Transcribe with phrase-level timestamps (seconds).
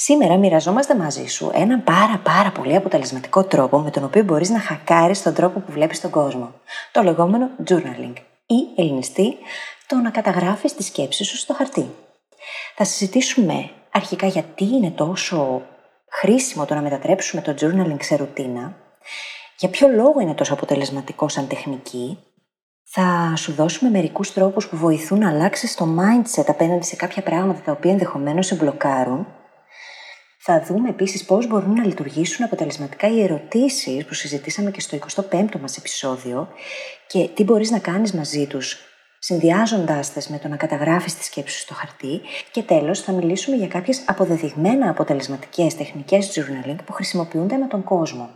[0.00, 4.60] Σήμερα μοιραζόμαστε μαζί σου έναν πάρα πάρα πολύ αποτελεσματικό τρόπο με τον οποίο μπορείς να
[4.60, 6.52] χακάρεις τον τρόπο που βλέπεις τον κόσμο.
[6.92, 8.12] Το λεγόμενο journaling
[8.46, 9.36] ή ελληνιστή
[9.86, 11.90] το να καταγράφεις τις σκέψεις σου στο χαρτί.
[12.74, 15.62] Θα συζητήσουμε αρχικά γιατί είναι τόσο
[16.10, 18.76] χρήσιμο το να μετατρέψουμε το journaling σε ρουτίνα,
[19.58, 22.18] για ποιο λόγο είναι τόσο αποτελεσματικό σαν τεχνική,
[22.84, 27.60] θα σου δώσουμε μερικούς τρόπους που βοηθούν να αλλάξεις το mindset απέναντι σε κάποια πράγματα
[27.60, 29.26] τα οποία ενδεχομένως σε μπλοκάρουν
[30.50, 34.98] θα δούμε επίσης πώς μπορούν να λειτουργήσουν αποτελεσματικά οι ερωτήσεις που συζητήσαμε και στο
[35.30, 36.48] 25ο μας επεισόδιο
[37.06, 38.78] και τι μπορείς να κάνεις μαζί τους,
[39.18, 42.20] συνδυάζοντάς τες με το να καταγράφεις τις σκέψεις στο χαρτί.
[42.50, 48.30] Και τέλος, θα μιλήσουμε για κάποιες αποδεδειγμένα αποτελεσματικές τεχνικές journaling που χρησιμοποιούνται με τον κόσμο.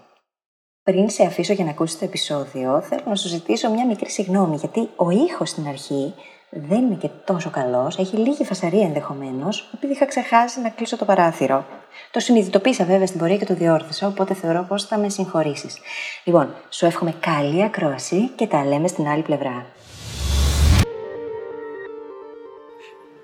[0.82, 4.56] Πριν σε αφήσω για να ακούσεις το επεισόδιο, θέλω να σου ζητήσω μια μικρή συγγνώμη,
[4.56, 6.14] γιατί ο ήχος στην αρχή
[6.54, 11.04] δεν είναι και τόσο καλός, έχει λίγη φασαρία ενδεχομένως, επειδή είχα ξεχάσει να κλείσω το
[11.04, 11.66] παράθυρο.
[12.10, 15.78] Το συνειδητοποίησα βέβαια στην πορεία και το διόρθωσα, οπότε θεωρώ πως θα με συγχωρήσεις.
[16.24, 19.66] Λοιπόν, σου εύχομαι καλή ακρόαση και τα λέμε στην άλλη πλευρά.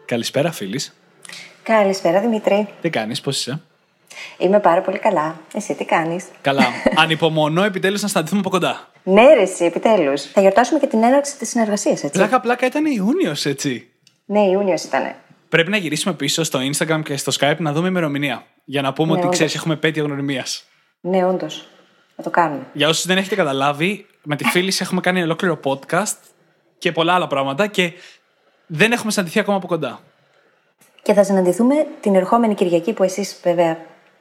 [0.05, 0.95] Καλησπέρα, φίλης.
[1.63, 2.69] Καλησπέρα, Δημήτρη.
[2.81, 3.61] Τι κάνεις, πώς είσαι;
[4.39, 5.41] Είμαι πάρα πολύ καλά.
[5.55, 6.65] Εσύ τι κάνεις; Καλά.
[7.03, 8.89] Ανυπομονώ επιτέλους να συναντηθούμε από κοντά.
[9.03, 10.23] Ναι, ρε, εσύ, επιτέλους.
[10.23, 12.19] Θα γιορτάσουμε και την έναρξη της συνεργασίας, έτσι.
[12.19, 13.91] Πλάκα-πλάκα ήταν Ιούνιος, έτσι.
[14.25, 15.15] Ναι, Ιούνιος ήταν.
[15.49, 18.45] Πρέπει να γυρίσουμε πίσω στο Instagram και στο Skype να δούμε ημερομηνία.
[18.65, 19.35] Για να πούμε Ναι, ότι όντως.
[19.35, 20.65] ξέρεις, έχουμε πέτειο γνωριμίας.
[21.01, 21.69] Ναι, όντως.
[22.17, 22.67] Θα το κάνουμε.
[22.73, 26.17] Για όσους δεν έχετε καταλάβει, με τη φίλη έχουμε κάνει ολόκληρο podcast
[26.79, 27.93] και πολλά άλλα πράγματα και
[28.67, 30.01] δεν έχουμε συναντηθεί ακόμα από κοντά.
[31.03, 33.79] Και θα συναντηθούμε την ερχόμενη Κυριακή που εσείς βέβαια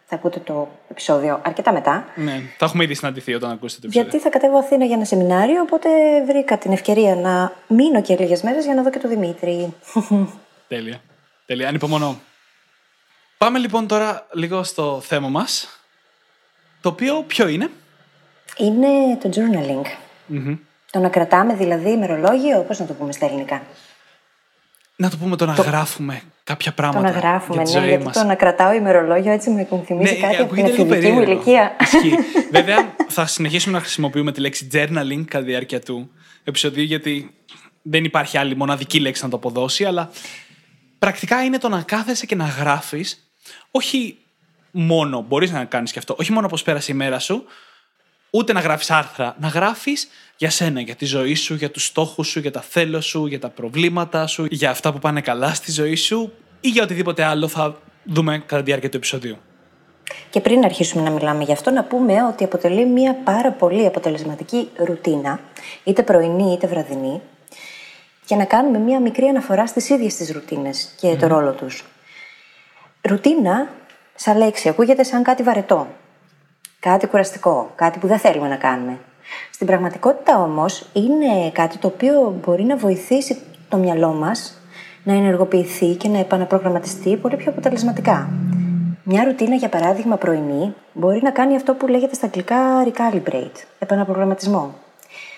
[0.10, 2.06] θα ακούτε το επεισόδιο αρκετά μετά.
[2.16, 4.10] Ναι, θα έχουμε ήδη συναντηθεί όταν ακούσετε το επεισόδιο.
[4.10, 5.90] Γιατί θα κατέβω Αθήνα για ένα σεμινάριο, οπότε
[6.26, 9.74] βρήκα την ευκαιρία να μείνω και λίγες μέρες για να δω και τον Δημήτρη.
[10.68, 11.02] Τέλεια.
[11.46, 11.68] Τέλεια.
[11.68, 12.20] Ανυπομονώ.
[13.38, 15.80] Πάμε λοιπόν τώρα λίγο στο θέμα μας.
[16.82, 17.70] Το οποίο ποιο είναι;
[18.58, 19.86] Είναι το journaling.
[20.26, 20.58] Μμμ.
[20.92, 23.62] Το να κρατάμε δηλαδή ημερολόγιο, πώ να το πούμε στα ελληνικά.
[24.96, 27.12] Να το πούμε το να γράφουμε κάποια Το πράγματα.
[27.12, 28.18] να γράφουμε, για τη ναι, ζωή γιατί μας.
[28.18, 31.32] το να κρατάω ημερολόγιο έτσι με θυμίζει κάτι από την ακούγεται λίγο εφηβική μου περίεργο.
[31.32, 31.76] ηλικία.
[31.82, 32.16] Ισχύει.
[32.58, 36.12] Βέβαια, θα συνεχίσουμε να χρησιμοποιούμε τη λέξη journaling κατά τη διάρκεια του
[36.44, 37.36] επεισοδίου, γιατί
[37.82, 40.10] δεν υπάρχει άλλη μοναδική λέξη να το αποδώσει, αλλά
[41.00, 43.32] πρακτικά είναι το να κάθεσαι και να γράφεις,
[43.72, 44.18] όχι
[44.72, 47.44] μόνο, μπορείς να κάνεις και αυτό, όχι μόνο πώ πέρασε η μέρα σου,
[48.38, 52.28] ούτε να γράφεις άρθρα, να γράφεις για σένα, για τη ζωή σου, για τους στόχους
[52.28, 55.72] σου, για τα θέλω σου, για τα προβλήματα σου, για αυτά που πάνε καλά στη
[55.72, 59.38] ζωή σου ή για οτιδήποτε άλλο θα δούμε κατά τη διάρκεια του επεισοδίου.
[60.30, 64.70] Και πριν αρχίσουμε να μιλάμε γι' αυτό, να πούμε ότι αποτελεί μια πάρα πολύ αποτελεσματική
[64.76, 65.40] ρουτίνα,
[65.84, 67.22] είτε πρωινή είτε βραδινή,
[68.26, 71.86] και να κάνουμε μια μικρή αναφορά στις ίδιες τις ρουτίνες και το ρόλο τους.
[73.02, 73.70] Ρουτίνα,
[74.16, 75.88] σαν λέξη, ακούγεται σαν κάτι βαρετό,
[76.80, 79.00] κάτι κουραστικό, κάτι που δεν θέλουμε να κάνουμε.
[79.52, 84.62] Στην πραγματικότητα όμως είναι κάτι το οποίο μπορεί να βοηθήσει το μυαλό μας
[85.04, 88.30] να ενεργοποιηθεί και να επαναπρογραμματιστεί πολύ πιο αποτελεσματικά.
[89.04, 94.74] Μια ρουτίνα, για παράδειγμα, πρωινή, μπορεί να κάνει αυτό που λέγεται στα αγγλικά recalibrate, επαναπρογραμματισμό.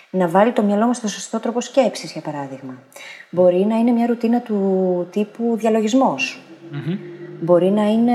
[0.10, 2.74] Να βάλει το μυαλό μας στο σωστό τρόπο σκέψης, για παράδειγμα.
[3.30, 6.42] Μπορεί να είναι μια ρουτίνα του τύπου διαλογισμός.
[7.42, 8.14] Μπορεί να είναι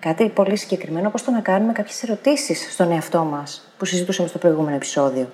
[0.00, 4.38] κάτι πολύ συγκεκριμένο, όπως το να κάνουμε κάποιες ερωτήσεις στον εαυτό μας, που συζητούσαμε στο
[4.38, 5.30] προηγούμενο επεισόδιο.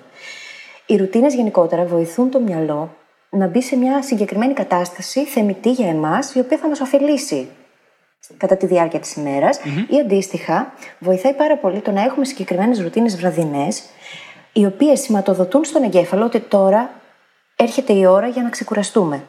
[0.85, 2.95] Οι ρουτίνες γενικότερα βοηθούν το μυαλό
[3.29, 7.49] να μπει σε μια συγκεκριμένη κατάσταση θεμητή για εμάς, η οποία θα μας ωφελήσει
[8.37, 13.15] κατά τη διάρκεια της ημέρας ή αντίστοιχα βοηθάει πάρα πολύ το να έχουμε συγκεκριμένες ρουτίνες
[13.15, 13.83] βραδινές
[14.53, 16.89] οι οποίες σηματοδοτούν στον εγκέφαλο ότι τώρα
[17.55, 19.23] έρχεται η ώρα για να ξεκουραστούμε.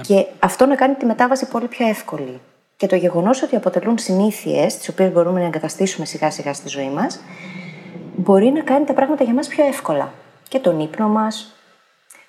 [0.00, 2.40] Και αυτό να κάνει τη μετάβαση πολύ πιο εύκολη.
[2.76, 6.90] Και το γεγονός ότι αποτελούν συνήθειες, τις οποίες μπορούμε να εγκαταστήσουμε σιγά σιγά στη ζωή
[6.90, 7.20] μας,
[8.16, 10.12] μπορεί να κάνει τα πράγματα για μας πιο εύκολα.
[10.48, 11.52] Και τον ύπνο μας,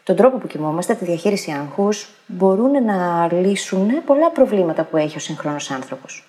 [0.04, 5.20] τον τρόπο που κοιμόμαστε, τη διαχείριση άγχους, μπορούν να λύσουν πολλά προβλήματα που έχει ο
[5.20, 6.28] σύγχρονος άνθρωπος.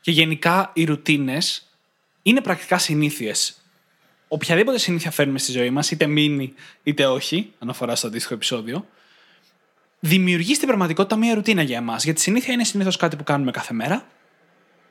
[0.00, 1.70] Και γενικά οι ρουτίνες
[2.22, 3.54] είναι πρακτικά συνήθειες.
[4.28, 8.86] Οποιαδήποτε συνήθεια φέρνουμε στη ζωή μας, είτε μείνει είτε όχι, αναφορά στο αντίστοιχο επεισόδιο,
[10.00, 12.04] δημιουργεί στην πραγματικότητα μια ρουτίνα για εμάς.
[12.04, 14.06] Γιατί συνήθεια είναι συνήθως κάτι που κάνουμε κάθε μέρα.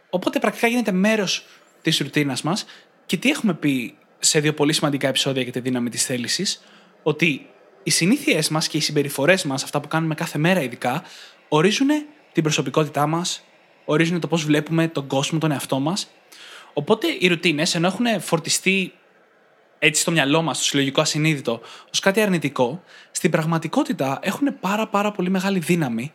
[0.10, 1.46] Οπότε πρακτικά γίνεται μέρος
[1.82, 2.66] της ρουτίνας μας.
[3.06, 6.62] Και τι έχουμε πει σε δύο πολύ σημαντικά επεισόδια για τη δύναμη της θέλησης,
[7.04, 7.48] ότι
[7.84, 11.04] οι συνήθειές μας και οι συμπεριφορές μας, αυτά που κάνουμε κάθε μέρα ειδικά,
[11.48, 11.88] ορίζουν
[12.32, 13.44] την προσωπικότητά μας,
[13.86, 16.10] ορίζουν το πώς βλέπουμε τον κόσμο, τον εαυτό μας.
[16.74, 18.94] Οπότε οι ρουτίνες, ενώ έχουν φορτιστεί
[19.80, 21.62] έτσι στο μυαλό μας, στο συλλογικό ασυνείδητο,
[21.94, 26.14] ως κάτι αρνητικό, στην πραγματικότητα έχουν πάρα, πάρα πολύ μεγάλη δύναμη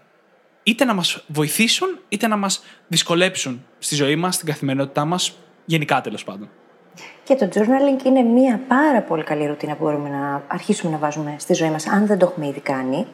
[0.62, 6.00] είτε να μας βοηθήσουν, είτε να μας δυσκολέψουν στη ζωή μας, στην καθημερινότητά μας, γενικά
[6.00, 6.48] τέλος πάντων.
[7.24, 11.36] Και το journaling είναι μια πάρα πολύ καλή ρουτίνα που μπορούμε να αρχίσουμε να βάζουμε
[11.38, 13.06] στη ζωή μας, αν δεν το έχουμε ήδη κάνει.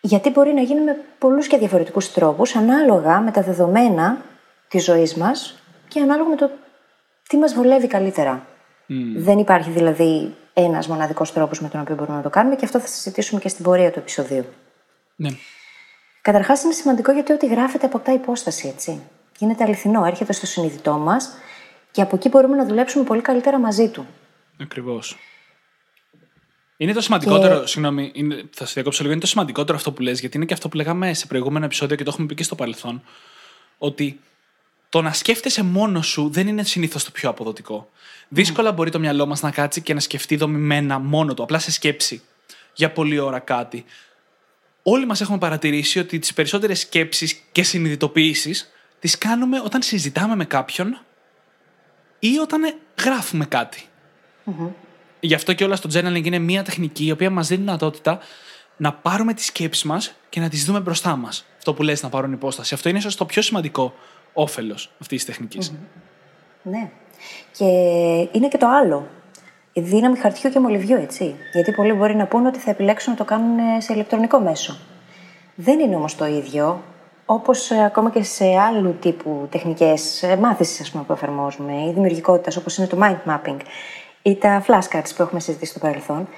[0.00, 4.24] Γιατί μπορεί να γίνει με πολλούς και διαφορετικούς τρόπους, ανάλογα με τα δεδομένα
[4.68, 6.50] της ζωής μας και ανάλογα με το
[7.28, 8.46] τι μας βολεύει καλύτερα.
[9.16, 12.80] Δεν υπάρχει δηλαδή ένας μοναδικός τρόπος με τον οποίο μπορούμε να το κάνουμε και αυτό
[12.80, 14.44] θα συζητήσουμε και στην πορεία του επεισοδίου.
[15.16, 15.30] Ναι.
[16.22, 19.00] Καταρχάς είναι σημαντικό γιατί ό,τι γράφεται αποκτά υπόσταση, έτσι.
[19.38, 21.32] Γίνεται αληθινό, έρχεται στο συνειδητό μας
[21.90, 24.06] και από εκεί μπορούμε να δουλέψουμε πολύ καλύτερα μαζί του.
[24.60, 25.16] Ακριβώς.
[26.76, 27.66] Είναι το σημαντικότερο, και...
[27.66, 30.54] συγγνώμη, είναι, θα σε διακόψω λίγο, είναι το σημαντικότερο αυτό που λες, γιατί είναι και
[30.54, 33.02] αυτό που λέγαμε σε προηγούμενο επεισόδιο και το έχουμε πει και στο παρελθόν,
[33.78, 34.20] ότι
[34.94, 37.90] το να σκέφτεσαι μόνος σου δεν είναι συνήθως το πιο αποδοτικό.
[38.28, 41.70] Δύσκολα μπορεί το μυαλό μας να κάτσει και να σκεφτεί δομημένα μόνο του, απλά σε
[41.70, 42.22] σκέψη
[42.74, 43.84] για πολλή ώρα κάτι.
[44.82, 50.44] Όλοι μας έχουμε παρατηρήσει ότι τις περισσότερες σκέψεις και συνειδητοποιήσεις τις κάνουμε όταν συζητάμε με
[50.44, 51.00] κάποιον
[52.18, 52.74] ή όταν
[53.04, 53.46] γράφουμε
[55.20, 58.18] Γι' αυτό και όλα στο journaling είναι μια τεχνική η οποία μας δίνει δυνατότητα
[58.76, 61.44] να πάρουμε τις σκέψεις μας και να τις δούμε μπροστά μας.
[61.56, 62.74] Αυτό που λες να πάρουν υπόσταση.
[62.74, 63.94] Αυτό είναι ίσως το πιο σημαντικό
[64.34, 65.78] όφελος αυτής της τεχνικη
[66.62, 66.90] Ναι.
[67.52, 67.64] Και
[68.32, 69.06] είναι και το άλλο.
[69.72, 71.34] Η δύναμη χαρτιού και μολυβιού, έτσι.
[71.52, 74.76] Γιατί πολλοί μπορεί να πούνε ότι θα επιλέξουν να το κάνουν σε ηλεκτρονικό μέσο.
[75.54, 76.82] Δεν είναι όμως το ίδιο.
[77.26, 82.76] Όπως ε, ακόμα και σε άλλου τύπου τεχνικές ε, μάθησης που εφαρμόζουμε, η δημιουργικότητας, όπως
[82.76, 83.56] είναι το mind mapping
[84.22, 86.28] ή τα flashcards που έχουμε συζητήσει στο παρελθον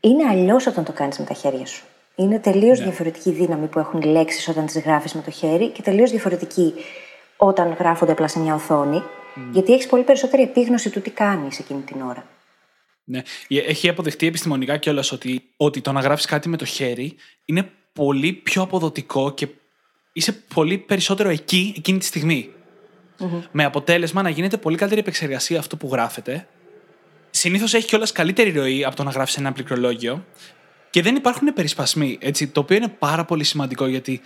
[0.00, 1.84] είναι αλλιώς όταν το κάνεις με τα χέρια σου.
[2.14, 2.80] Είναι τελείως yeah.
[2.80, 2.86] Ναι.
[2.86, 6.74] διαφορετική δύναμη που έχουν οι λέξεις όταν τις γράφεις με το χέρι και τελείως διαφορετική
[7.44, 9.02] όταν γράφονται απλά σε μια οθόνη,
[9.52, 12.26] γιατί έχεις πολύ περισσότερη επίγνωση του τι κάνεις εκείνη την ώρα.
[13.04, 13.22] Ναι.
[13.48, 17.70] Ε, έχει αποδεχτεί επιστημονικά κιόλας ότι, ότι το να γράφεις κάτι με το χέρι είναι
[17.92, 19.48] πολύ πιο αποδοτικό και
[20.12, 22.50] είσαι πολύ περισσότερο εκεί εκείνη τη στιγμη
[23.52, 26.48] Με αποτέλεσμα να γίνεται πολύ καλύτερη επεξεργασία αυτού που γράφεται.
[27.30, 30.24] Συνήθως έχει κιόλας καλύτερη ροή από το να γράφεις ένα πληκτρολόγιο.
[30.90, 34.20] Και δεν υπάρχουν περισπασμοί, έτσι, το οποίο είναι πάρα πολύ σημαντικό γιατί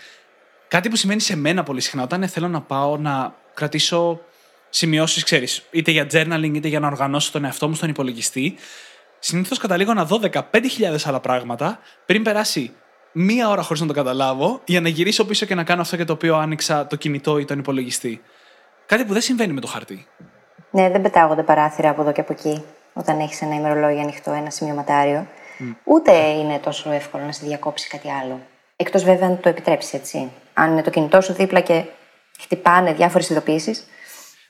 [0.68, 4.20] κάτι που σημαίνει σε μένα πολύ συχνά όταν θέλω να πάω να κρατήσω
[4.70, 8.56] σημειώσεις, ξέρεις, είτε για journaling είτε για να οργανώσω τον εαυτό μου στον υπολογιστή,
[9.18, 10.42] συνήθως καταλήγω να δω 15.000
[11.04, 12.72] άλλα πράγματα πριν περάσει
[13.12, 16.04] μία ώρα χωρίς να το καταλάβω, για να γυρίσω πίσω και να κάνω αυτό για
[16.04, 18.20] το οποίο άνοιξα το κινητό ή τον υπολογιστή.
[18.86, 20.06] Κάτι που δεν συμβαίνει με το χαρτί.
[20.70, 24.50] Ναι, δεν πετάγονται παράθυρα από εδώ και από εκεί όταν έχεις ένα ημερολόγιο ανοιχτό, ένα
[24.50, 25.26] σημειωματάριο.
[25.60, 25.74] Mm.
[25.84, 28.40] Ούτε είναι τόσο εύκολο να σε διακόψει κάτι άλλο.
[28.76, 30.31] Εκτός βέβαια αν το επιτρέψεις έτσι.
[30.55, 31.84] Αν είναι το κινητό σου δίπλα και
[32.40, 33.84] χτυπάνε διάφορες ειδοποιήσεις.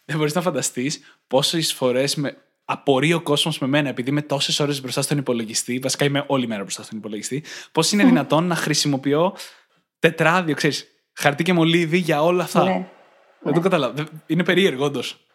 [0.05, 2.37] Δεν μπορείς να φανταστείς πόσες φορές με...
[2.64, 6.46] απορεί ο κόσμος με μένα, επειδή είμαι τόσες ώρες μπροστά στον υπολογιστή, βασικά είμαι όλη
[6.46, 9.34] μέρα μπροστά στον υπολογιστή, πώς είναι δυνατόν να χρησιμοποιώ
[9.99, 12.87] τετράδιο, ξέρεις, χαρτί και μολύβι για όλα αυτά; Ναι.
[13.40, 13.61] Δεν το ναι.
[13.61, 14.09] καταλαβαίνω.
[14.26, 15.26] Είναι περίεργο, όντως.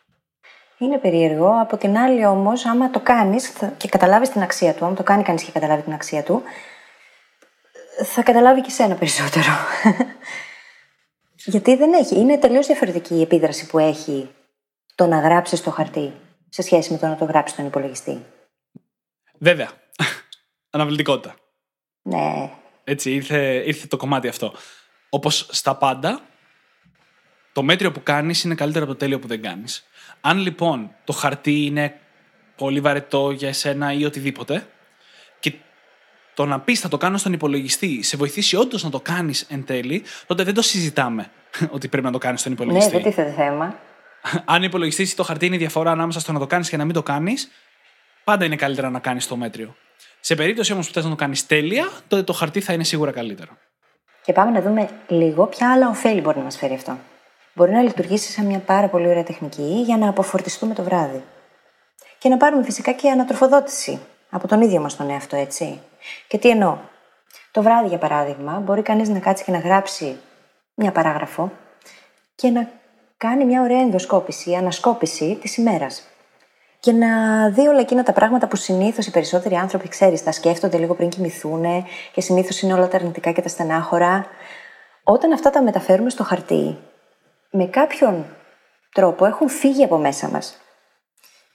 [0.77, 1.61] Είναι περίεργο.
[1.61, 5.23] Από την άλλη, όμως, άμα το κάνεις και καταλάβεις την αξία του, άμα το κάνει
[5.23, 6.41] κανείς και καταλάβει την αξία του,
[8.03, 9.47] θα καταλάβει και σένα περισσότερο.
[11.45, 12.19] Γιατί δεν έχει.
[12.19, 14.29] Είναι τελείως διαφορετική η επίδραση που έχει
[14.95, 16.13] το να γράψεις το χαρτί
[16.49, 18.25] σε σχέση με το να το γράψει στον υπολογιστή.
[19.37, 19.69] Βέβαια.
[20.69, 21.35] Αναβλητικότητα.
[22.01, 22.51] Ναι.
[22.83, 24.53] Έτσι, ήρθε, ήρθε το κομμάτι αυτό.
[25.09, 26.21] Όπως στα πάντα,
[27.53, 29.85] το μέτριο που κάνεις είναι καλύτερο από το τέλειο που δεν κάνεις.
[30.21, 31.99] Αν λοιπόν το χαρτί είναι
[32.55, 34.80] πολύ βαρετό για εσένα ή οτιδήποτε, και
[36.33, 39.65] το να πεις θα το κάνω στον υπολογιστή, σε βοηθήσει όντως να το κάνεις εν
[39.65, 41.31] τέλει, τότε δεν το συζητάμε
[41.75, 42.95] ότι πρέπει να το κάνεις στον υπολογιστή.
[42.95, 43.75] Ναι, δεν τίθεται θέμα.
[44.45, 46.85] Αν υπολογιστής ή το χαρτί είναι η διαφορά ανάμεσα στο να το κάνεις και να
[46.85, 47.51] μην το κάνεις,
[48.23, 49.75] πάντα είναι καλύτερα να κάνεις το μέτριο.
[50.19, 53.11] Σε περίπτωση όμως που θες να το κάνεις τέλεια, τότε το χαρτί θα είναι σίγουρα
[53.11, 53.57] καλύτερο.
[54.23, 56.97] Και πάμε να δούμε λίγο ποια άλλα ωφέλη μπορεί να μας φέρει αυτό.
[57.53, 61.23] Μπορεί να λειτουργήσει σαν μια πάρα πολύ ωραία τεχνική για να αποφορτιστούμε το βράδυ.
[62.17, 65.79] Και να πάρουμε φυσικά και ανατροφοδότηση από τον ίδιο μας τον εαυτό, έτσι.
[66.27, 66.77] Και τι εννοώ.
[67.51, 70.19] Το βράδυ, για παράδειγμα, μπορεί κανείς να κάτσει και να γράψει
[70.73, 71.51] μια παράγραφο
[72.35, 72.69] και να
[73.17, 76.03] κάνει μια ωραία ενδοσκόπηση, ανασκόπηση της ημέρας.
[76.79, 77.09] Και να
[77.49, 81.09] δει όλα εκείνα τα πράγματα που συνήθως οι περισσότεροι άνθρωποι, ξέρεις, τα σκέφτονται λίγο πριν
[81.09, 84.25] κοιμηθούν και συνήθως είναι όλα τα αρνητικά και τα στενάχωρα.
[85.03, 86.77] Όταν αυτά τα μεταφέρουμε στο χαρτί,
[87.51, 88.25] με κάποιον
[88.91, 90.57] τρόπο έχουν φύγει από μέσα μας.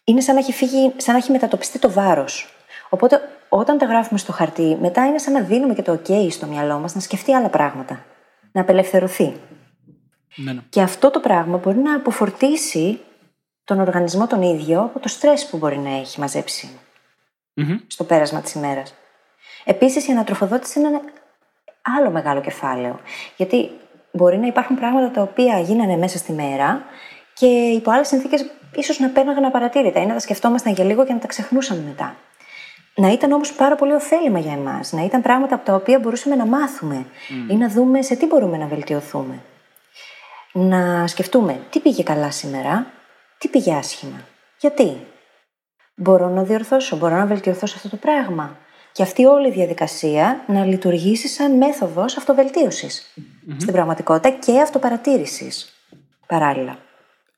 [0.05, 2.56] Είναι σαν να έχει, φύγει, σαν να έχει μετατοπιστεί το βάρος.
[2.89, 6.47] Οπότε όταν τα γράφουμε στο χαρτί, μετά είναι σαν να δίνουμε και το ok στο
[6.47, 8.05] μυαλό μας να σκεφτεί άλλα πράγματα.
[8.53, 9.37] Να απελευθερωθεί.
[10.37, 10.61] Ναι, ναι.
[10.69, 13.01] Και αυτό το πράγμα μπορεί να αποφορτήσει
[13.65, 16.79] τον οργανισμό τον ίδιο από το στρες που μπορεί να έχει μαζέψει
[17.55, 17.77] Μμμ.
[17.87, 18.95] στο πέρασμα της ημέρας.
[19.65, 21.01] Επίσης η ανατροφοδότηση είναι ένα
[21.99, 23.01] άλλο μεγάλο κεφάλαιο.
[23.37, 23.71] Γιατί
[24.13, 26.83] μπορεί να υπάρχουν πράγματα τα οποία γίνανε μέσα στη μέρα
[27.35, 31.13] και υπό άλλες συνθήκες ίσως να πέρναγαν απαρατήρητα ή να τα σκεφτόμασταν για λίγο και
[31.13, 32.17] να τα ξεχνούσαμε μετά.
[32.99, 34.93] Να ήταν όμως πάρα πολύ ωφέλιμα για εμάς.
[34.93, 37.07] Να ήταν πράγματα από τα οποία μπορούσαμε να μάθουμε
[37.51, 39.43] ή να δούμε σε τι μπορούμε να βελτιωθούμε.
[40.53, 42.87] Να σκεφτούμε τι πήγε καλά σήμερα,
[43.39, 44.25] τι πήγε άσχημα.
[44.61, 45.07] Γιατί.
[45.95, 48.57] Μπορώ να διορθώσω, μπορώ να βελτιωθώ σε αυτό το πράγμα.
[48.93, 53.15] Και αυτή όλη η διαδικασία να λειτουργήσει σαν μέθοδος αυτοβελτίωσης
[53.59, 55.73] στην πραγματικότητα και αυτοπαρατήρησης
[56.27, 56.79] παράλληλα.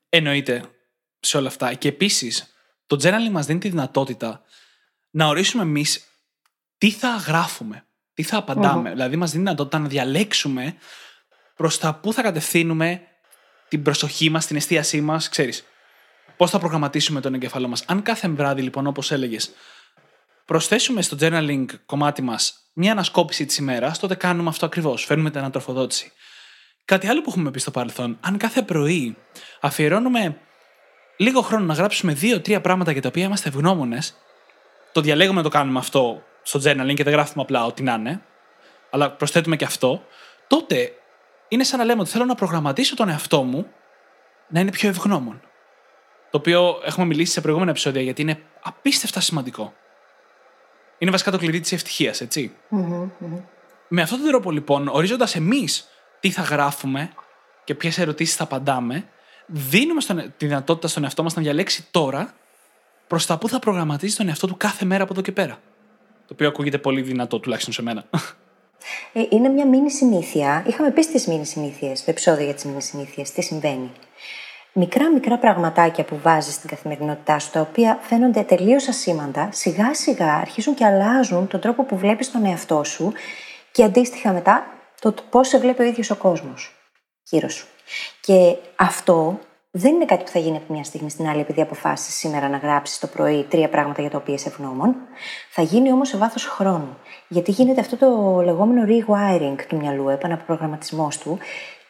[0.09, 0.61] Εννοείται
[1.19, 1.73] σε όλα αυτά.
[1.73, 2.55] Και επίσης,
[2.87, 4.41] το journaling μας δίνει τη δυνατότητα
[5.09, 6.03] να ορίσουμε εμείς
[6.77, 8.89] τι θα γράφουμε, τι θα απαντάμε.
[8.89, 10.75] Δηλαδή, μας δίνει τη δυνατότητα να διαλέξουμε
[11.55, 13.01] προς τα πού θα κατευθύνουμε
[13.67, 15.63] την προσοχή μας, την εστίασή μας, ξέρεις.
[16.37, 17.83] Πώς θα προγραμματίσουμε τον εγκεφαλό μας.
[17.87, 19.51] Αν κάθε βράδυ, λοιπόν, όπως έλεγες,
[20.45, 25.05] προσθέσουμε στο journaling κομμάτι μας μια ανασκόπηση της ημέρας, τότε κάνουμε αυτό ακριβώς.
[25.05, 26.11] Φέρνουμε την ανατροφοδότηση.
[26.85, 29.17] Κάτι άλλο που έχουμε πει στο παρελθόν, αν κάθε πρωί
[29.61, 30.37] αφιερώνουμε
[31.17, 34.15] λίγο χρόνο να γράψουμε δύο-τρία πράγματα για τα οποία είμαστε ευγνώμονες,
[34.91, 38.21] το διαλέγουμε να το κάνουμε αυτό στο journaling και δεν γράφουμε απλά ό,τι να είναι,
[38.89, 40.03] αλλά προσθέτουμε και αυτό,
[40.47, 40.93] τότε
[41.47, 43.67] είναι σαν να λέμε ότι θέλω να προγραμματίσω τον εαυτό μου
[44.47, 45.41] να είναι πιο ευγνώμων.
[46.29, 49.73] Το οποίο έχουμε μιλήσει σε προηγούμενα επεισόδια γιατί είναι απίστευτα σημαντικό.
[50.97, 52.55] Είναι βασικά το κλειδί της ευτυχίας, έτσι.
[53.87, 55.87] Με αυτόν τον τρόπο, λοιπόν, ορίζοντας εμείς
[56.19, 57.11] τι θα γράφουμε
[57.63, 59.09] και ποιες ερωτήσεις θα απαντάμε,
[59.45, 62.33] δίνουμε στον, τη δυνατότητα στον εαυτό μας να διαλέξει τώρα
[63.09, 65.59] προς τα που θα προγραμματίζει τον εαυτό του κάθε μέρα από εδώ και πέρα.
[66.27, 68.03] Το οποίο ακούγεται πολύ δυνατό, τουλάχιστον σε μένα.
[69.13, 70.63] Ε, είναι μια μήνυ συνήθεια.
[70.67, 73.91] Είχαμε πει στις μήνυ συνήθειες, το επεισόδιο για τις μήνυ συνήθειες, τι συμβαίνει.
[74.73, 80.33] Μικρά μικρά πραγματάκια που βάζεις στην καθημερινότητά σου, τα οποία φαίνονται τελείως ασήμαντα, σιγά σιγά
[80.33, 83.13] αρχίζουν και αλλάζουν τον τρόπο που βλέπεις τον εαυτό σου
[83.71, 84.65] και αντίστοιχα μετά
[85.01, 86.75] το πώς σε βλέπει ο ίδιος ο κόσμος
[87.23, 87.67] γύρω σου.
[88.21, 89.39] Και αυτό
[89.71, 92.57] δεν είναι κάτι που θα γίνει από μια στιγμή στην άλλη, επειδή αποφάσισες σήμερα να
[92.57, 94.95] γράψεις το πρωί τρία πράγματα για τα οποία είσαι ευγνώμων.
[95.49, 96.97] Θα γίνει όμως σε βάθος χρόνου.
[97.27, 101.37] Γιατί γίνεται αυτό το λεγόμενο rewiring του μυαλού, επαναπρογραμματισμός του.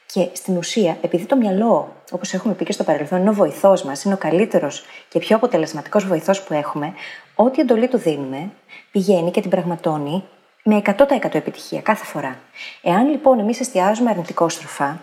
[0.05, 3.83] Και στην ουσία, επειδή το μυαλό, όπως έχουμε πει και στο παρελθόν, είναι ο βοηθός
[3.83, 6.93] μας, είναι ο καλύτερος και πιο αποτελεσματικός βοηθός που έχουμε,
[7.35, 8.51] ό,τι εντολή του δίνουμε,
[8.91, 10.23] πηγαίνει και την πραγματώνει
[10.63, 12.39] με 100% επιτυχία κάθε φορά.
[12.81, 15.01] Εάν λοιπόν εμείς εστιάζουμε αρνητικόστροφα,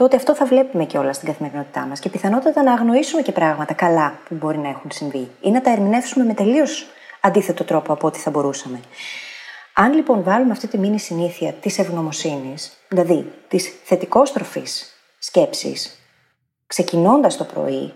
[0.00, 3.74] τότε αυτό θα βλέπουμε και όλα στην καθημερινότητά μας και πιθανότατα να αγνοήσουμε και πράγματα
[3.74, 6.86] καλά που μπορεί να έχουν συμβεί ή να τα ερμηνεύσουμε με τελείως
[7.20, 8.80] αντίθετο τρόπο από ό,τι θα μπορούσαμε.
[9.74, 15.98] Αν λοιπόν βάλουμε αυτή τη μήνυ συνήθεια της ευγνωμοσύνης, δηλαδή της θετικόστροφης σκέψης,
[16.66, 17.92] ξεκινώντας το πρωί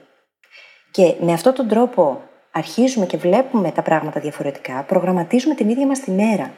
[0.91, 6.01] και με αυτόν τον τρόπο αρχίζουμε και βλέπουμε τα πράγματα διαφορετικά, προγραμματίζουμε την ίδια μας
[6.01, 6.53] τη μέρα.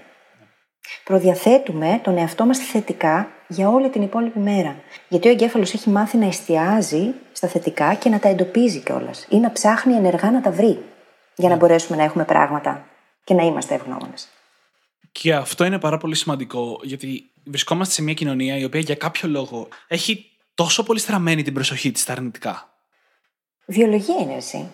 [1.05, 4.77] Προδιαθέτουμε τον εαυτό μας θετικά για όλη την υπόλοιπη μέρα.
[5.09, 9.27] Γιατί ο εγκέφαλος έχει μάθει να εστιάζει στα θετικά και να τα εντοπίζει κιόλας.
[9.31, 10.79] ή να ψάχνει ενεργά να τα βρει
[11.35, 12.87] για να μπορέσουμε να έχουμε πράγματα
[13.25, 14.29] και να είμαστε ευγνώμονες.
[15.13, 19.29] Και αυτό είναι πάρα πολύ σημαντικό, γιατί βρισκόμαστε σε μια κοινωνία η οποία για κάποιο
[19.29, 22.71] λόγο έχει τόσο πολύ στραμμένη την προσοχή της στα αρνητικά.
[23.67, 24.71] Βιολογία είναι εσύ.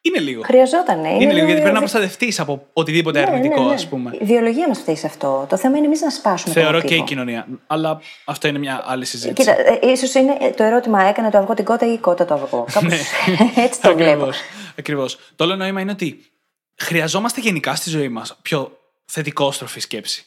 [0.00, 0.42] Είναι λίγο.
[0.42, 0.98] Χρειαζόταν.
[0.98, 3.74] Είναι, Είναι λίγο, γιατί πρέπει να βιο- προστατευτείς από οτιδήποτε Ναι, αρνητικό, ναι, ναι.
[3.74, 4.16] ας πούμε.
[4.20, 5.46] Η βιολογία μας φταίει σε αυτό.
[5.48, 7.04] Το θέμα είναι εμείς να σπάσουμε Θεωρώ τον και η τοίχο.
[7.04, 7.46] κοινωνία.
[7.66, 9.50] Αλλά αυτό είναι μια άλλη συζήτηση.
[9.50, 12.24] Κοίτα, ε, ίσως είναι ε, το ερώτημα έκανε το αυγό την κότα ή η κότα
[12.24, 12.66] το αυγό.
[12.72, 12.92] Κάπως
[13.64, 14.10] έτσι το βλέπω.
[14.12, 14.38] Ακριβώς.
[14.78, 15.18] Ακριβώς.
[15.36, 16.20] Το όλο νόημα είναι ότι
[16.76, 20.24] χρειαζόμαστε γενικά στη ζωή μας πιο θετικόστροφη σκέψη.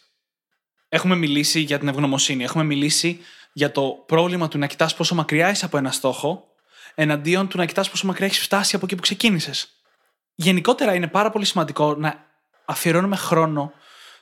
[0.90, 2.44] Έχουμε μιλήσει για την ευγνωμοσύνη.
[2.44, 3.20] Έχουμε μιλήσει
[3.54, 6.51] για το πρόβλημα του να κοιτάς πόσο μακριά είσαι από ένα στόχο,
[6.96, 9.70] εναντίον του να κοιτάς πόσο μακριά έχεις φτάσει από εκεί που ξεκίνησες.
[10.36, 12.26] Γενικότερα είναι πάρα πολύ σημαντικό να
[12.66, 13.74] αφιερώνουμε χρόνο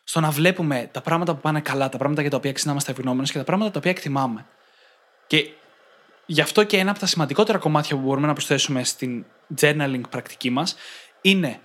[0.04, 3.32] στο να βλέπουμε τα πράγματα που πάνε καλά, τα πράγματα για τα οποία ξυνάμαστε ευγνώμενες
[3.32, 4.46] και τα πράγματα τα οποία εκτιμάμε.
[5.28, 5.50] Και
[6.26, 9.26] γι' αυτό και ένα από τα σημαντικότερα κομμάτια που μπορούμε να προσθέσουμε στην
[9.62, 10.76] journaling πρακτική μας
[11.22, 11.60] είναι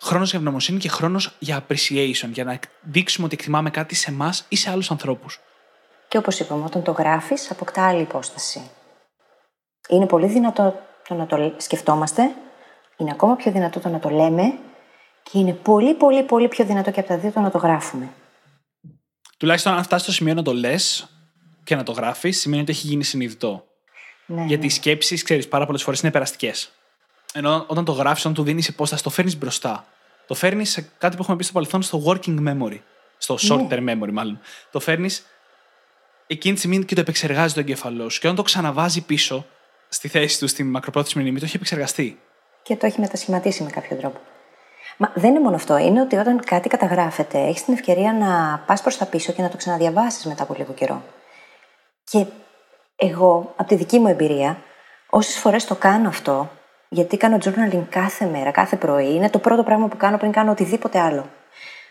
[0.00, 4.44] χρόνος για ευγνωμοσύνη και χρόνος για appreciation, για να δείξουμε ότι εκτιμάμε κάτι σε εμάς
[4.48, 5.40] ή σε άλλους ανθρώπους.
[6.08, 8.70] Και όπως είπαμε, όταν το γράφεις, αποκτά άλλη υπόσταση.
[9.88, 12.34] Είναι πολύ δυνατό το να το σκεφτόμαστε,
[12.96, 14.58] είναι ακόμα πιο δυνατό το να το λέμε
[15.22, 18.08] και είναι πολύ, πολύ, πολύ πιο δυνατό και από τα δύο το να το γράφουμε.
[19.38, 21.10] Τουλάχιστον αν φτάσει στο σημείο να το λες
[21.64, 23.64] και να το γράφεις, σημαίνει ότι έχει γίνει συνειδητό.
[24.26, 24.66] Ναι, γιατί ναι.
[24.66, 26.70] οι σκέψεις, ξέρεις, πάρα πολλές φορές είναι περαστικές.
[27.32, 29.86] Ενώ όταν το γράφεις, όταν του δίνεις υπόσταση, το φέρνεις μπροστά.
[30.26, 32.78] Το φέρνεις σε κάτι που έχουμε πει στο παρελθόν στο working memory.
[33.18, 34.40] Στο short term memory, μάλλον.
[34.70, 35.26] Το φέρνεις
[36.26, 38.20] εκείνη τη στιγμή και το επεξεργάζει το εγκέφαλό σου.
[38.20, 39.46] Και όταν το ξαναβάζει πίσω
[39.88, 42.18] στη θέση του, στη μακροπρόθεσμη μνήμη, το έχει επεξεργαστεί.
[42.62, 44.18] Και το έχει μετασχηματίσει με κάποιο τρόπο.
[44.96, 45.76] Μα δεν είναι μόνο αυτό.
[45.76, 49.48] Είναι ότι όταν κάτι καταγράφεται, έχεις την ευκαιρία να πας προς τα πίσω και να
[49.48, 51.02] το ξαναδιαβάσεις μετά από λίγο καιρό.
[52.04, 52.26] Και
[52.96, 54.58] εγώ, από τη δική μου εμπειρία,
[55.10, 56.50] όσες φορές το κάνω αυτό,
[56.88, 60.50] γιατί κάνω journaling κάθε μέρα, κάθε πρωί, είναι το πρώτο πράγμα που κάνω πριν κάνω
[60.50, 61.30] οτιδήποτε άλλο.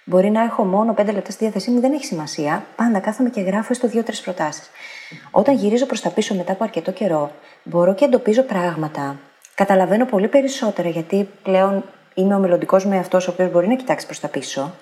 [0.04, 2.66] Μπορεί να έχω μόνο πέντε λεπτά στη διάθεσή μου, δεν έχει σημασία.
[2.76, 4.70] Πάντα κάθομαι και γράφω στο δύο-τρεις προτάσεις.
[5.32, 7.32] Όταν γυρίζω προς τα πίσω μετά από αρκετό καιρό,
[7.64, 9.20] μπορώ και εντοπίζω πράγματα.
[9.56, 11.84] Καταλαβαίνω πολύ περισσότερα γιατί πλέον
[12.14, 14.74] είμαι ο μελλοντικός μου εαυτός, ο οποίος μπορεί να κοιτάξει προς τα πίσω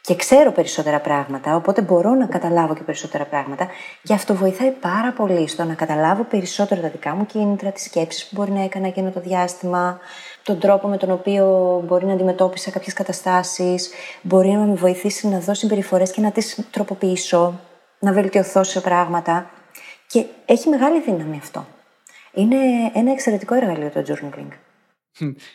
[0.00, 3.68] και ξέρω περισσότερα πράγματα, οπότε μπορώ να καταλάβω και περισσότερα πράγματα.
[4.02, 8.24] Και αυτό βοηθάει πάρα πολύ στο να καταλάβω περισσότερο τα δικά μου κίνητρα, τις σκέψεις
[8.24, 9.98] που μπορεί να έκανα εκείνο το διάστημα,
[10.42, 11.44] τον τρόπο με τον οποίο
[11.86, 13.90] μπορεί να αντιμετώπισα κάποιες καταστάσεις,
[14.22, 17.60] μπορεί να με βοηθήσει να δω συμπεριφορές και να τις τροποποιήσω,
[18.00, 19.50] να βελτιωθώ σε πράγματα.
[20.06, 21.66] Και έχει μεγάλη δύναμη αυτό.
[22.34, 22.56] Είναι
[22.94, 24.48] ένα εξαιρετικό εργαλείο το journaling.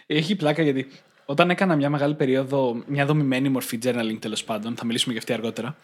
[0.05, 0.87] Έχει πλάκα γιατί
[1.25, 5.33] όταν έκανα μια μεγάλη περίοδο, μια δομημένη μορφή journaling τέλος πάντων, θα μιλήσουμε για αυτή
[5.33, 5.75] αργότερα,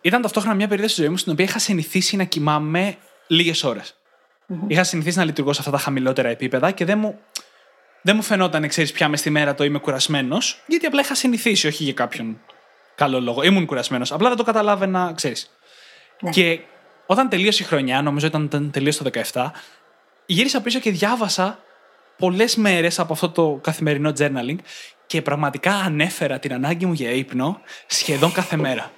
[0.00, 3.96] ήταν ταυτόχρονα μια περίοδος στη ζωή μου στην οποία είχα συνηθίσει να κοιμάμαι λίγες ώρες.
[4.66, 7.18] Είχα συνηθίσει να λειτουργώ σε αυτά τα χαμηλότερα επίπεδα και δεν μου,
[8.02, 11.66] δεν μου φαινόταν, ξέρεις, πια μες στη μέρα το είμαι κουρασμένος, γιατί απλά είχα συνηθίσει,
[11.66, 12.40] όχι για κάποιον
[12.96, 13.42] καλό λόγο.
[13.42, 14.12] Ήμουν κουρασμένος.
[14.12, 15.50] Απλά δεν το καταλάβαινα, ξέρεις.
[16.20, 16.30] Ναι.
[16.30, 16.60] Και
[17.06, 19.50] όταν τελείωσε η χρονιά, νομίζω ήταν, ήταν τελείωσε το 17,
[20.26, 21.58] γύρισα πίσω και διάβασα
[22.18, 24.56] πολλές μέρες από αυτό το καθημερινό journaling
[25.06, 28.90] και πραγματικά ανέφερα την ανάγκη μου για ύπνο σχεδόν κάθε μέρα.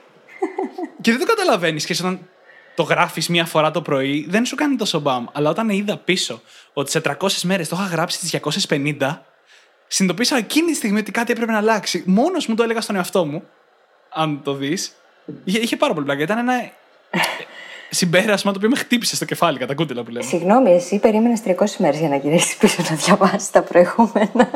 [1.00, 1.84] και δεν το καταλαβαίνεις.
[1.84, 2.28] Και όταν
[2.74, 5.26] το γράφεις μία φορά το πρωί, δεν σου κάνει τόσο μπαμ.
[5.32, 9.18] Αλλά όταν είδα πίσω ότι σε 300 μέρες το είχα γράψει τις 250,
[9.86, 12.02] συνειδητοποίησα εκείνη τη στιγμή ότι κάτι έπρεπε να αλλάξει.
[12.06, 13.42] Μόνος μου το έλεγα στον εαυτό μου,
[14.08, 14.92] αν το δεις.
[15.44, 16.22] Είχε, είχε πάρα πολύ πλάκα.
[16.22, 16.72] Ήταν ένα ε,
[17.90, 20.24] συμπέρασμα το οποίο με χτύπησε στο κεφάλι, κατά κούτελα που λέμε.
[20.24, 24.50] Συγγνώμη, εσύ περίμενες 300 μέρε για να γυρίσει πίσω να διαβάσεις τα προηγούμενα.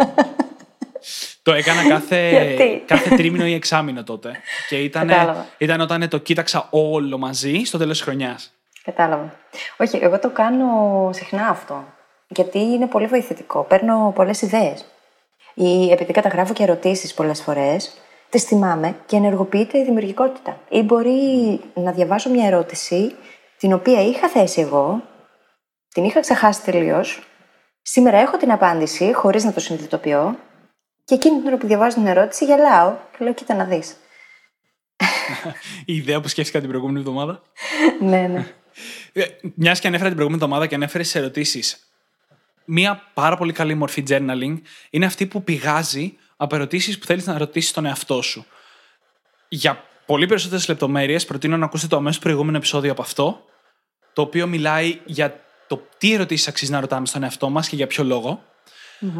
[1.42, 4.36] Το έκανα κάθε, Γιατί; κάθε τρίμηνο ή εξάμηνο τότε.
[4.68, 5.46] Και ήταν, Κατάλαβα.
[5.58, 8.52] ήταν όταν το κοίταξα όλο μαζί στο τέλος της χρονιάς.
[8.84, 9.34] Κατάλαβα.
[9.76, 11.84] Όχι, εγώ το κάνω συχνά αυτό.
[12.28, 13.62] Γιατί είναι πολύ βοηθητικό.
[13.62, 14.84] Παίρνω πολλές ιδέες.
[15.54, 17.96] Ή επειδή καταγράφω και ερωτήσεις πολλές φορές,
[18.32, 20.60] τις θυμάμαι και ενεργοποιείται η δημιουργικότητα.
[20.68, 23.14] Ή μπορεί να διαβάσω μια ερώτηση
[23.58, 25.02] την οποία είχα θέσει εγώ,
[25.88, 27.22] την είχα ξεχάσει τελείως.
[27.82, 30.38] Σήμερα έχω την απάντηση χωρίς να το συνειδητοποιώ.
[31.04, 33.96] Και εκείνη την ώρα που διαβάζω την ερώτηση, γελάω και λέω: Κοίτα να δεις.
[35.84, 37.42] Η ιδέα που σκέφτηκα την προηγούμενη εβδομάδα.
[38.10, 38.46] ναι, ναι.
[39.54, 41.86] Μιας και ανέφερα την προηγούμενη εβδομάδα και ανέφερες τις ερωτήσεις.
[42.64, 44.56] Μία πάρα πολύ καλή μορφή journaling
[44.90, 48.46] είναι αυτή που πηγάζει από ερωτήσεις που θέλεις να ρωτήσεις τον εαυτό σου.
[49.48, 53.44] Για πολύ περισσότερες λεπτομέρειες, προτείνω να ακούσετε το αμέσως προηγούμενο επεισόδιο από αυτό,
[54.12, 57.86] το οποίο μιλάει για το τι ερωτήσεις αξίζει να ρωτάμε στον εαυτό μας και για
[57.86, 58.42] ποιο λόγο.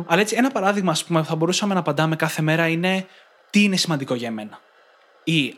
[0.07, 3.07] Αλλά έτσι, ένα παράδειγμα ας πούμε, θα μπορούσαμε να απαντάμε κάθε μέρα είναι
[3.51, 4.61] τι είναι σημαντικό για μένα.
[5.25, 5.55] Ή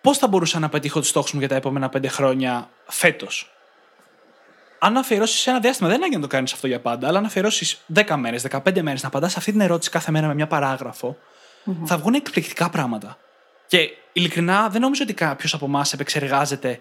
[0.00, 3.50] πώς θα μπορούσα να πετύχω τους στόχους μου για τα επόμενα πέντε χρόνια φέτος.
[4.82, 7.24] Αν αφιερώσεις ένα διάστημα, δεν είναι ανάγκη να το κάνεις αυτό για πάντα, αλλά αν
[7.24, 11.16] αφιερώσεις 10 μέρες, 15 μέρες να απαντάς αυτή την ερώτηση κάθε μέρα με μια παράγραφο,
[11.84, 13.18] θα βγουν εκπληκτικά πράγματα.
[13.66, 16.78] Και ειλικρινά δεν νομίζω ότι κάποιος από εμάς επεξεργάζεται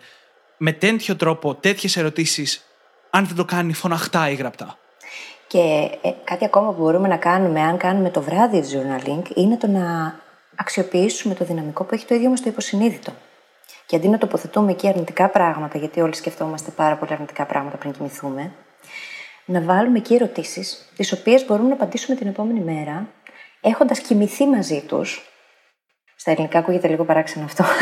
[0.57, 2.65] με τέτοιο τρόπο τέτοιες ερωτήσεις,
[3.09, 4.77] αν δεν το κάνει φωναχτά ή γραπτά.
[5.47, 9.67] Και ε, κάτι ακόμα που μπορούμε να κάνουμε, αν κάνουμε το βράδυ journaling, είναι το
[9.67, 10.15] να
[10.55, 13.13] αξιοποιήσουμε το δυναμικό που έχει το ίδιο μας το υποσυνείδητο.
[13.86, 17.91] Και αντί να τοποθετούμε εκεί αρνητικά πράγματα, γιατί όλοι σκεφτόμαστε πάρα πολύ αρνητικά πράγματα πριν
[17.91, 18.51] κοιμηθούμε,
[19.45, 23.08] να βάλουμε εκεί ερωτήσεις, τις οποίες μπορούμε να απαντήσουμε την επόμενη μέρα,
[23.62, 25.23] έχοντας κοιμηθεί μαζί τους.
[26.15, 27.63] Στα ελληνικά ακούγεται λίγο παράξενο αυτό.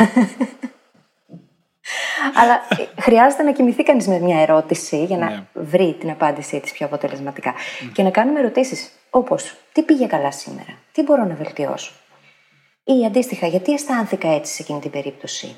[2.34, 5.46] Αλλά ε, χρειάζεται να κοιμηθεί κανείς με μια ερώτηση για να Ναι.
[5.52, 7.54] βρει την απάντησή της πιο αποτελεσματικά.
[7.92, 11.92] Και να κάνουμε ερωτήσεις όπως Τι πήγε καλά σήμερα, Τι μπορώ να βελτιώσω;
[12.84, 15.56] Ή αντίστοιχα, γιατί αισθάνθηκα έτσι σε εκείνη την περίπτωση;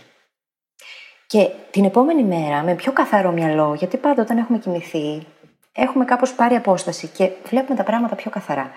[1.30, 5.26] Και την επόμενη μέρα, με πιο καθαρό μυαλό, γιατί πάντα όταν έχουμε κοιμηθεί,
[5.72, 8.70] έχουμε κάπως πάρει απόσταση και βλέπουμε τα πράγματα πιο καθαρά.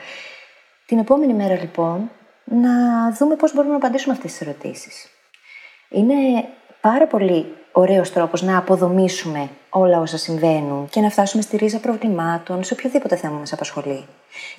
[0.85, 2.09] Την επόμενη μέρα, λοιπόν,
[2.43, 2.71] να
[3.11, 5.09] δούμε πώς μπορούμε να απαντήσουμε αυτές τις ερωτήσεις.
[5.89, 6.15] Είναι
[6.81, 12.63] πάρα πολύ ωραίος τρόπος να αποδομήσουμε όλα όσα συμβαίνουν και να φτάσουμε στη ρίζα προβλημάτων,
[12.63, 14.05] σε οποιοδήποτε θέμα μας απασχολεί.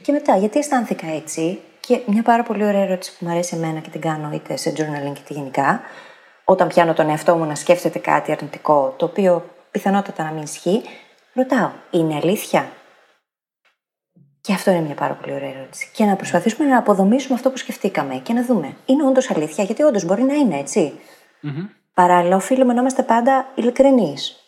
[0.03, 3.81] Και μετά, γιατί αισθάνθηκα έτσι, και μια πάρα πολύ ωραία ερώτηση που μου αρέσει εμένα
[3.81, 5.81] και την κάνω είτε σε journaling είτε γενικά,
[6.45, 10.83] όταν πιάνω τον εαυτό μου να σκέφτεται κάτι αρνητικό, το οποίο πιθανότατα να μην ισχύει,
[11.35, 12.73] ρωτάω, είναι αλήθεια;
[14.41, 15.91] Και αυτό είναι μια πάρα πολύ ωραία ερώτηση.
[15.93, 19.83] Και να προσπαθήσουμε να αποδομήσουμε αυτό που σκεφτήκαμε και να δούμε, είναι όντως αλήθεια, γιατί
[19.83, 20.93] όντως μπορεί να είναι έτσι;
[21.47, 21.69] Mm-hmm.
[21.95, 24.39] Παράλληλα, οφείλουμε να είμαστε πάντα ειλικρινείς.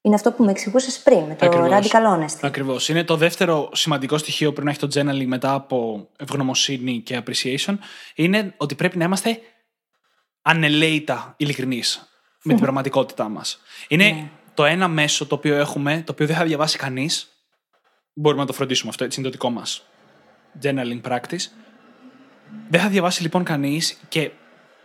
[0.00, 1.68] Είναι αυτό που με εξηγούσες πριν με το Ακριβώς.
[1.70, 2.38] radical honesty.
[2.40, 2.88] Ακριβώς.
[2.88, 7.22] Είναι το δεύτερο σημαντικό στοιχείο που πρέπει να έχει το journaling μετά από ευγνωμοσύνη και
[7.24, 7.74] appreciation.
[8.14, 9.40] Είναι ότι πρέπει να είμαστε
[10.46, 12.08] ανελαίητα ειλικρινείς
[12.42, 13.60] με την πραγματικότητά μας.
[13.88, 14.30] Είναι Ναι.
[14.54, 17.28] το ένα μέσο το οποίο έχουμε, το οποίο δεν θα διαβάσει κανείς.
[18.12, 19.86] Μπορούμε να το φροντίσουμε αυτό, έτσι είναι το δικό μας
[20.62, 21.46] journaling practice.
[22.68, 24.30] Δεν θα διαβάσει λοιπόν κανείς και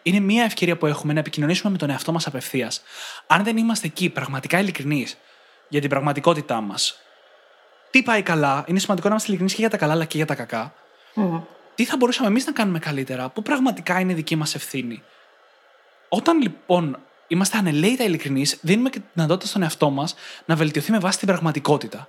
[0.04, 2.82] είναι μια ευκαιρία που έχουμε να επικοινωνήσουμε με τον εαυτό μας απευθείας.
[3.28, 5.18] Αν δεν είμαστε εκεί πραγματικά ειλικρινείς
[5.70, 7.00] για την πραγματικότητά μας,
[7.90, 10.26] τι πάει καλά, είναι σημαντικό να είμαστε ειλικρινείς και για τα καλά αλλά και για
[10.26, 10.74] τα κακά.
[11.14, 11.42] Μμμ.
[11.76, 15.04] Τι θα μπορούσαμε εμείς να κάνουμε καλύτερα, που πραγματικά είναι δική μας ευθύνη;
[16.10, 21.00] Όταν λοιπόν είμαστε ανελαίητα ειλικρινείς, δίνουμε και τη δυνατότητα στον εαυτό μας να βελτιωθεί με
[21.00, 22.08] βάση την πραγματικότητα.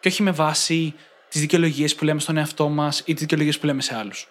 [0.00, 0.94] Και όχι με βάση
[1.28, 4.28] τις δικαιολογίες που λέμε στον εαυτό μας ή τις δικαιολογίες που λέμε σε άλλους.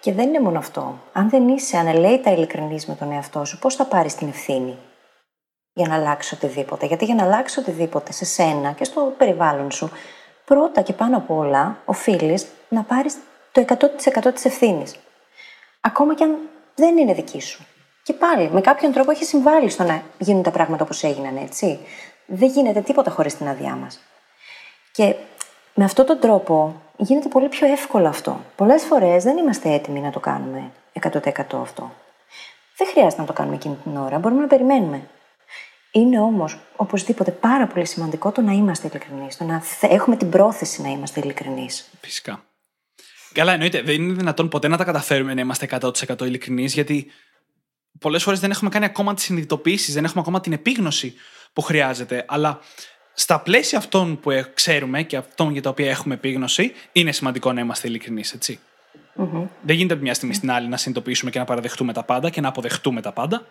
[0.00, 1.02] Και δεν είναι μόνο αυτό.
[1.12, 4.78] Αν δεν είσαι ανελαίητα ειλικρινής με τον εαυτό σου, πώς θα πάρεις την ευθύνη
[5.72, 9.90] για να αλλάξεις οτιδήποτε; Γιατί για να αλλάξεις οτιδήποτε σε σένα και στο περιβάλλον σου,
[10.44, 13.16] πρώτα και πάνω απ' όλα οφείλεις να πάρεις
[13.52, 14.94] το 100% της ευθύνης.
[15.80, 16.36] Ακόμα και αν
[16.74, 17.66] δεν είναι δική σου.
[18.10, 21.78] Και πάλι, με κάποιον τρόπο έχει συμβάλει στο να γίνουν τα πράγματα όπως έγιναν, έτσι.
[22.26, 24.00] Δεν γίνεται τίποτα χωρίς την άδειά μας.
[24.92, 25.14] Και
[25.74, 28.40] με αυτόν τον τρόπο γίνεται πολύ πιο εύκολο αυτό.
[28.56, 31.92] Πολλές φορές δεν είμαστε έτοιμοι να το κάνουμε 100% αυτό.
[32.76, 35.08] Δεν χρειάζεται να το κάνουμε εκείνη την ώρα, μπορούμε να περιμένουμε.
[35.90, 40.30] Είναι όμως οπωσδήποτε πάρα πολύ σημαντικό το να είμαστε ειλικρινείς, το να θε- έχουμε την
[40.30, 41.90] πρόθεση να είμαστε ειλικρινείς.
[42.00, 42.44] Φυσικά.
[43.32, 43.82] Καλά, εννοείται.
[43.82, 47.10] Δεν είναι δυνατόν ποτέ να τα καταφέρουμε να είμαστε 100% ειλικρινείς, γιατί
[48.00, 51.14] πολλές φορές δεν έχουμε κάνει ακόμα τις συνειδητοποιήσεις, δεν έχουμε ακόμα την επίγνωση
[51.52, 52.24] που χρειάζεται.
[52.28, 52.58] Αλλά
[53.12, 57.52] στα πλαίσια αυτών που ε, ξέρουμε και αυτών για τα οποία έχουμε επίγνωση, είναι σημαντικό
[57.52, 58.60] να είμαστε ειλικρινείς, έτσι.
[59.62, 62.40] Δεν γίνεται από μια στιγμή στην άλλη να συνειδητοποιήσουμε και να παραδεχτούμε τα πάντα και
[62.40, 63.46] να αποδεχτούμε τα πάντα.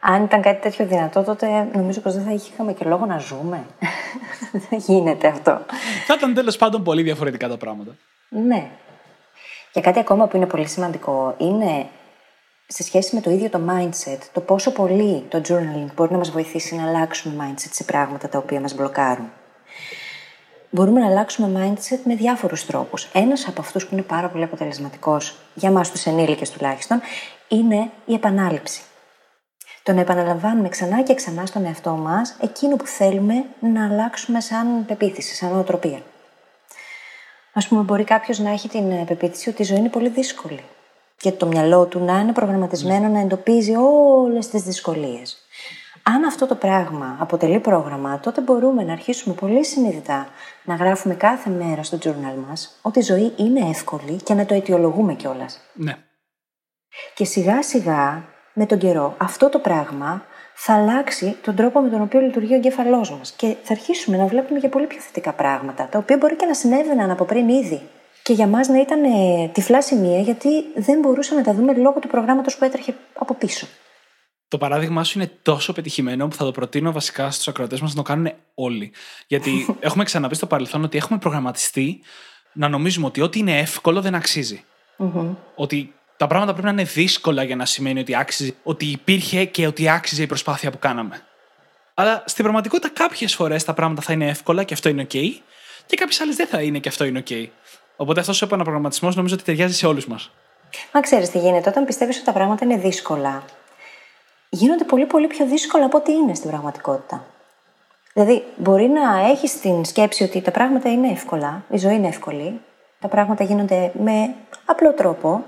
[0.00, 3.64] Αν ήταν κάτι τέτοιο δυνατό, τότε νομίζω πως δεν θα είχαμε και λόγο να ζούμε.
[4.70, 5.64] δεν γίνεται αυτό.
[6.06, 7.96] Θα ήταν τέλος πάντων πολύ διαφορετικά τα πράγματα.
[8.28, 8.70] Ναι.
[9.72, 11.86] Και κάτι ακόμα που είναι πολύ σημαντικό είναι
[12.66, 16.30] σε σχέση με το ίδιο το mindset, το πόσο πολύ το journaling μπορεί να μας
[16.30, 19.32] βοηθήσει να αλλάξουμε mindset σε πράγματα τα οποία μας μπλοκάρουν.
[20.70, 23.08] Μπορούμε να αλλάξουμε mindset με διάφορους τρόπους.
[23.12, 27.00] Ένας από αυτούς που είναι πάρα πολύ αποτελεσματικός, για μας τους ενήλικες τουλάχιστον,
[27.48, 28.80] είναι η επανάληψη.
[29.82, 34.84] Το να επαναλαμβάνουμε ξανά και ξανά στον εαυτό μας εκείνο που θέλουμε να αλλάξουμε σαν
[34.86, 36.02] πεποίθηση, σαν νοοτροπία.
[37.52, 40.62] Α πούμε, μπορεί κάποιος να έχει την ε, πεποίθηση ότι η ζωή είναι πολύ δύσκολη.
[41.16, 45.46] Και το μυαλό του να είναι προγραμματισμένο να εντοπίζει όλες τις δυσκολίες.
[46.02, 50.28] Αν αυτό το πράγμα αποτελεί πρόγραμμα, τότε μπορούμε να αρχίσουμε πολύ συνειδητά
[50.64, 54.54] να γράφουμε κάθε μέρα στο journal μας ότι η ζωή είναι εύκολη και να το
[54.54, 55.60] αιτιολογούμε κιόλας.
[55.72, 55.96] Ναι.
[57.14, 60.24] Και σιγά σιγά, με τον καιρό, αυτό το πράγμα
[60.54, 63.32] θα αλλάξει τον τρόπο με τον οποίο λειτουργεί ο εγκέφαλός μας.
[63.32, 66.54] Και θα αρχίσουμε να βλέπουμε και πολύ πιο θετικά πράγματα, τα οποία μπορεί και να
[66.54, 67.88] συνέβαιναν από πριν ήδη.
[68.26, 71.98] Και για μας να ήταν ε, τυφλά σημεία, γιατί δεν μπορούσαμε να τα δούμε λόγω
[71.98, 73.66] του προγράμματος που έτρεχε από πίσω.
[74.48, 77.96] Το παράδειγμά σου είναι τόσο πετυχημένο που θα το προτείνω βασικά στους ακροατές μας να
[77.96, 78.92] το κάνουν όλοι.
[79.26, 82.00] Γιατί έχουμε ξαναπεί στο παρελθόν ότι έχουμε προγραμματιστεί
[82.52, 84.64] να νομίζουμε ότι ό,τι είναι εύκολο δεν αξίζει.
[85.54, 89.66] Ότι τα πράγματα πρέπει να είναι δύσκολα για να σημαίνει ότι άξιζε, ότι υπήρχε και
[89.66, 91.22] ότι άξιζε η προσπάθεια που κάναμε.
[91.94, 95.16] Αλλά στην πραγματικότητα κάποιες φορές τα πράγματα θα είναι εύκολα και αυτό είναι OK,
[95.86, 97.48] και κάποιες άλλες δεν θα είναι και αυτό είναι OK.
[97.96, 100.30] Οπότε αυτός ο επαναπρογραμματισμός νομίζω ότι ταιριάζει σε όλους μας.
[100.92, 103.42] Μα ξέρεις τι γίνεται, όταν πιστεύεις ότι τα πράγματα είναι δύσκολα,
[104.48, 107.24] γίνονται πολύ πολύ πιο δύσκολα από ό,τι είναι στην πραγματικότητα.
[108.12, 112.60] Δηλαδή, μπορεί να έχεις την σκέψη ότι τα πράγματα είναι εύκολα, η ζωή είναι εύκολη,
[113.00, 115.44] τα πράγματα γίνονται με απλό τρόπο,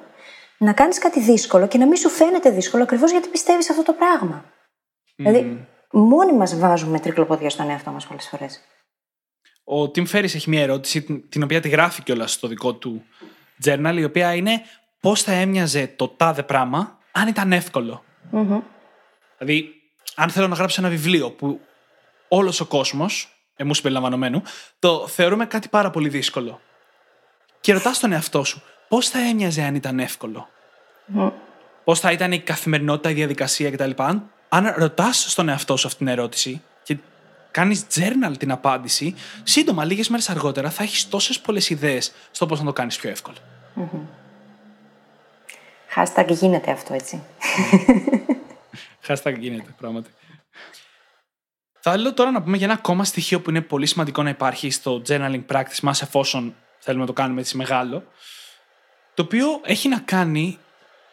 [0.58, 3.92] να κάνεις κάτι δύσκολο και να μην σου φαίνεται δύσκολο ακριβώς γιατί πιστεύεις αυτό το
[3.92, 4.44] πράγμα.
[5.16, 8.60] Δηλαδή, μόνοι μας βάζουμε τρικλοπόδια στον εαυτό μας πολλές φορές.
[9.70, 13.04] Ο Tim Ferriss έχει μια ερώτηση, την- την οποία τη γράφει κιόλας στο δικό του
[13.64, 14.62] journal, η οποία είναι
[15.00, 18.04] πώς θα έμοιαζε το τάδε πράγμα αν ήταν εύκολο.
[19.38, 19.72] Δηλαδή,
[20.14, 21.60] αν θέλω να γράψω ένα βιβλίο που
[22.28, 24.42] όλος ο κόσμος, εμούς συμπεριλαμβανομένου,
[24.78, 26.60] το θεωρούμε κάτι πάρα πολύ δύσκολο.
[27.60, 30.48] Και ρωτάς τον εαυτό σου, πώς θα έμοιαζε αν ήταν εύκολο;
[31.84, 33.90] Πώς θα ήταν η καθημερινότητα, η διαδικασία κτλ.
[33.96, 36.62] Αν, αν ρωτάς στον εαυτό σου αυτή την ερώτηση και
[37.58, 42.58] κάνεις journal την απάντηση, σύντομα, λίγες μέρες αργότερα, θα έχεις τόσες πολλές ιδέες στο πώς
[42.58, 43.36] να το κάνεις πιο εύκολο.
[45.94, 47.22] Hashtag γίνεται αυτό, έτσι.
[49.06, 50.10] Hashtag γίνεται, πράγματι.
[51.80, 54.70] Θα Θέλω τώρα να πούμε για ένα ακόμα στοιχείο που είναι πολύ σημαντικό να υπάρχει
[54.70, 58.04] στο journaling practice μας εφόσον θέλουμε να το κάνουμε έτσι μεγάλο
[59.14, 60.58] το οποίο έχει να κάνει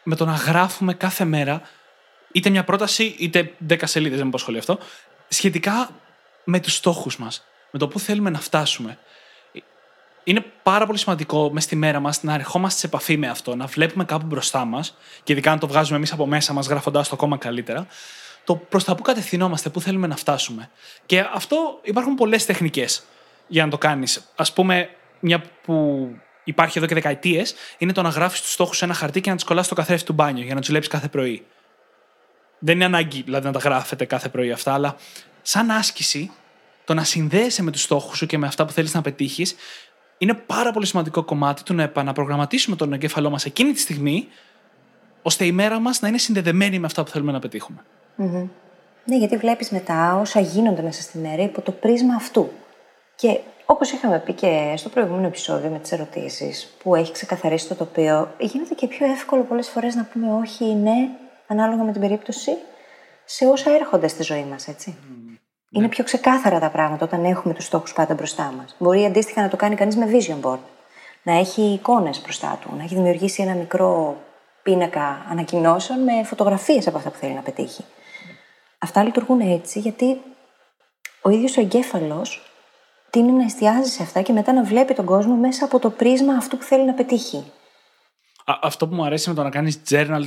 [0.02, 1.62] με το να γράφουμε κάθε μέρα
[2.32, 4.78] είτε μια πρόταση είτε 10 σελίδες, δεν μου αυτό,
[5.28, 5.90] σχετικά
[6.48, 8.98] με τους στόχους μας, με το που θέλουμε να φτάσουμε.
[10.24, 13.66] Είναι πάρα πολύ σημαντικό μες στη μέρα μας να ερχόμαστε σε επαφή με αυτό, να
[13.66, 17.14] βλέπουμε κάπου μπροστά μας, και ειδικά να το βγάζουμε εμείς από μέσα μας, γράφοντάς το
[17.14, 17.86] ακόμα καλύτερα,
[18.44, 20.70] το προς τα που κατευθυνόμαστε, πού θέλουμε να φτάσουμε.
[21.06, 23.02] Και αυτό υπάρχουν πολλές τεχνικές
[23.46, 24.32] για να το κάνεις.
[24.36, 26.08] Α πούμε, μια που
[26.44, 29.36] υπάρχει εδώ και δεκαετίες, είναι το να γράφεις τους στόχους σε ένα χαρτί και να
[29.36, 31.46] του κολλάς στο καθρέφτη του μπάνιου για να τους βλέπει κάθε πρωί.
[32.58, 34.96] Δεν είναι ανάγκη δηλαδή να τα γράφετε κάθε πρωί αυτά, αλλά
[35.48, 36.30] σαν άσκηση,
[36.84, 39.54] το να συνδέεσαι με τους στόχους σου και με αυτά που θέλεις να πετύχεις,
[40.18, 44.28] είναι πάρα πολύ σημαντικό κομμάτι του να επαναπρογραμματίσουμε τον εγκέφαλό μας εκείνη τη στιγμή,
[45.22, 47.84] ώστε η μέρα μας να είναι συνδεδεμένη με αυτά που θέλουμε να πετύχουμε.
[48.18, 48.48] Mm-hmm.
[49.04, 52.50] Ναι, γιατί βλέπεις μετά όσα γίνονται μέσα στη μέρα υπό το πρίσμα αυτού.
[53.16, 57.74] Και όπως είχαμε πει και στο προηγούμενο επεισόδιο με τις ερωτήσεις, που έχει ξεκαθαρίσει το
[57.74, 61.08] τοπίο, γίνεται και πιο εύκολο πολλές φορές να πούμε όχι ή ναι,
[61.46, 62.50] ανάλογα με την περίπτωση,
[63.24, 64.96] σε όσα έρχονται στη ζωή μας, έτσι.
[65.00, 65.25] Mm.
[65.70, 65.88] Είναι ναι.
[65.90, 68.74] πιο ξεκάθαρα τα πράγματα όταν έχουμε τους στόχους πάντα μπροστά μας.
[68.78, 70.58] Μπορεί αντίστοιχα να το κάνει κανείς με vision board.
[71.22, 74.16] Να έχει εικόνες μπροστά του, να έχει δημιουργήσει ένα μικρό
[74.62, 77.84] πίνακα ανακοινώσεων με φωτογραφίες από αυτά που θέλει να πετύχει.
[78.78, 80.20] Αυτά λειτουργούν έτσι γιατί
[81.22, 82.50] ο ίδιος ο εγκέφαλος
[83.10, 86.34] τίνει να εστιάζει σε αυτά και μετά να βλέπει τον κόσμο μέσα από το πρίσμα
[86.34, 87.52] αυτού που θέλει να πετύχει.
[88.62, 90.24] αυτό που μου αρέσει με το να κάνεις journal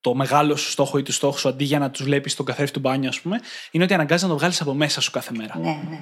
[0.00, 2.72] το μεγάλο σου στόχο ή τους στόχους σου αντί για να τους βλέπεις στον καθρέφτη
[2.72, 5.58] του μπάνιου, ας πούμε, είναι ότι αναγκάζει να το βγάλεις από μέσα σου κάθε μέρα.
[5.58, 6.00] Ναι, ναι.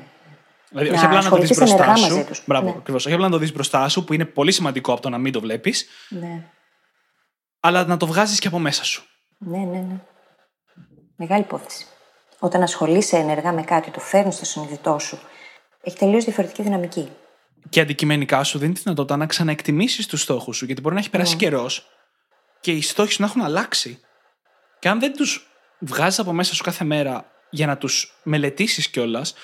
[0.68, 2.26] Δηλαδή, όχι απλά να το δεις μπροστά σου.
[2.44, 2.74] Μπράβο, ναι.
[2.78, 3.06] ακριβώς.
[3.06, 5.32] Όχι απλά να το δεις μπροστά σου, που είναι πολύ σημαντικό από το να μην
[5.32, 5.86] το βλέπεις.
[6.08, 6.44] Ναι.
[7.60, 9.04] Αλλά να το βγάζεις και από μέσα σου.
[9.38, 10.00] Ναι, ναι, ναι.
[11.16, 11.86] Μεγάλη υπόθεση.
[12.38, 15.18] Όταν ασχολείσαι ενεργά με κάτι, το φέρνεις στο συνειδητό σου,
[15.80, 17.08] έχει τελείως διαφορετική δυναμική.
[17.68, 21.10] Και αντικειμενικά σου δίνει τη δυνατότητα να ξαναεκτιμήσεις τους στόχους σου, γιατί μπορεί να έχει
[21.10, 21.38] περάσει mm.
[21.38, 21.86] καιρός
[22.66, 24.00] και οι στόχοι σου να έχουν αλλάξει.
[24.78, 29.34] Και αν δεν τους βγάζεις από μέσα σου κάθε μέρα για να τους μελετήσεις κιόλας,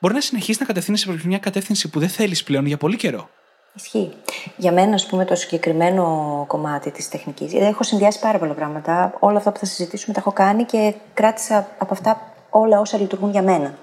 [0.00, 3.28] μπορεί να συνεχίσεις να κατευθύνεσαι προς μια κατεύθυνση που δεν θέλεις πλέον για πολύ καιρό.
[3.74, 4.12] Ισχύει.
[4.56, 9.14] Για μένα, ας πούμε, το συγκεκριμένο κομμάτι της τεχνικής, γιατί έχω συνδυάσει πάρα πολλά πράγματα.
[9.18, 13.30] Όλα αυτά που θα συζητήσουμε τα έχω κάνει και κράτησα από αυτά όλα όσα λειτουργούν
[13.30, 13.78] για μένα.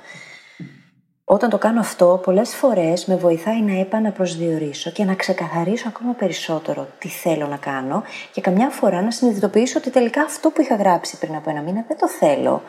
[1.26, 6.88] Όταν το κάνω αυτό, πολλές φορές με βοηθάει να επαναπροσδιορίσω και να ξεκαθαρίσω ακόμα περισσότερο
[7.00, 11.18] τι θέλω να κάνω και καμιά φορά να συνειδητοποιήσω ότι τελικά αυτό που είχα γράψει
[11.18, 12.64] πριν από ένα μήνα δεν το θέλω.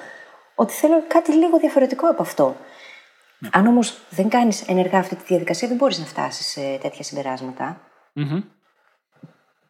[0.54, 2.56] Ότι θέλω κάτι λίγο διαφορετικό από αυτό.
[3.38, 3.48] Ναι.
[3.52, 7.80] Αν όμως δεν κάνεις ενεργά αυτή τη διαδικασία, δεν μπορείς να φτάσεις σε τέτοια συμπεράσματα.
[8.16, 8.42] Mm-hmm.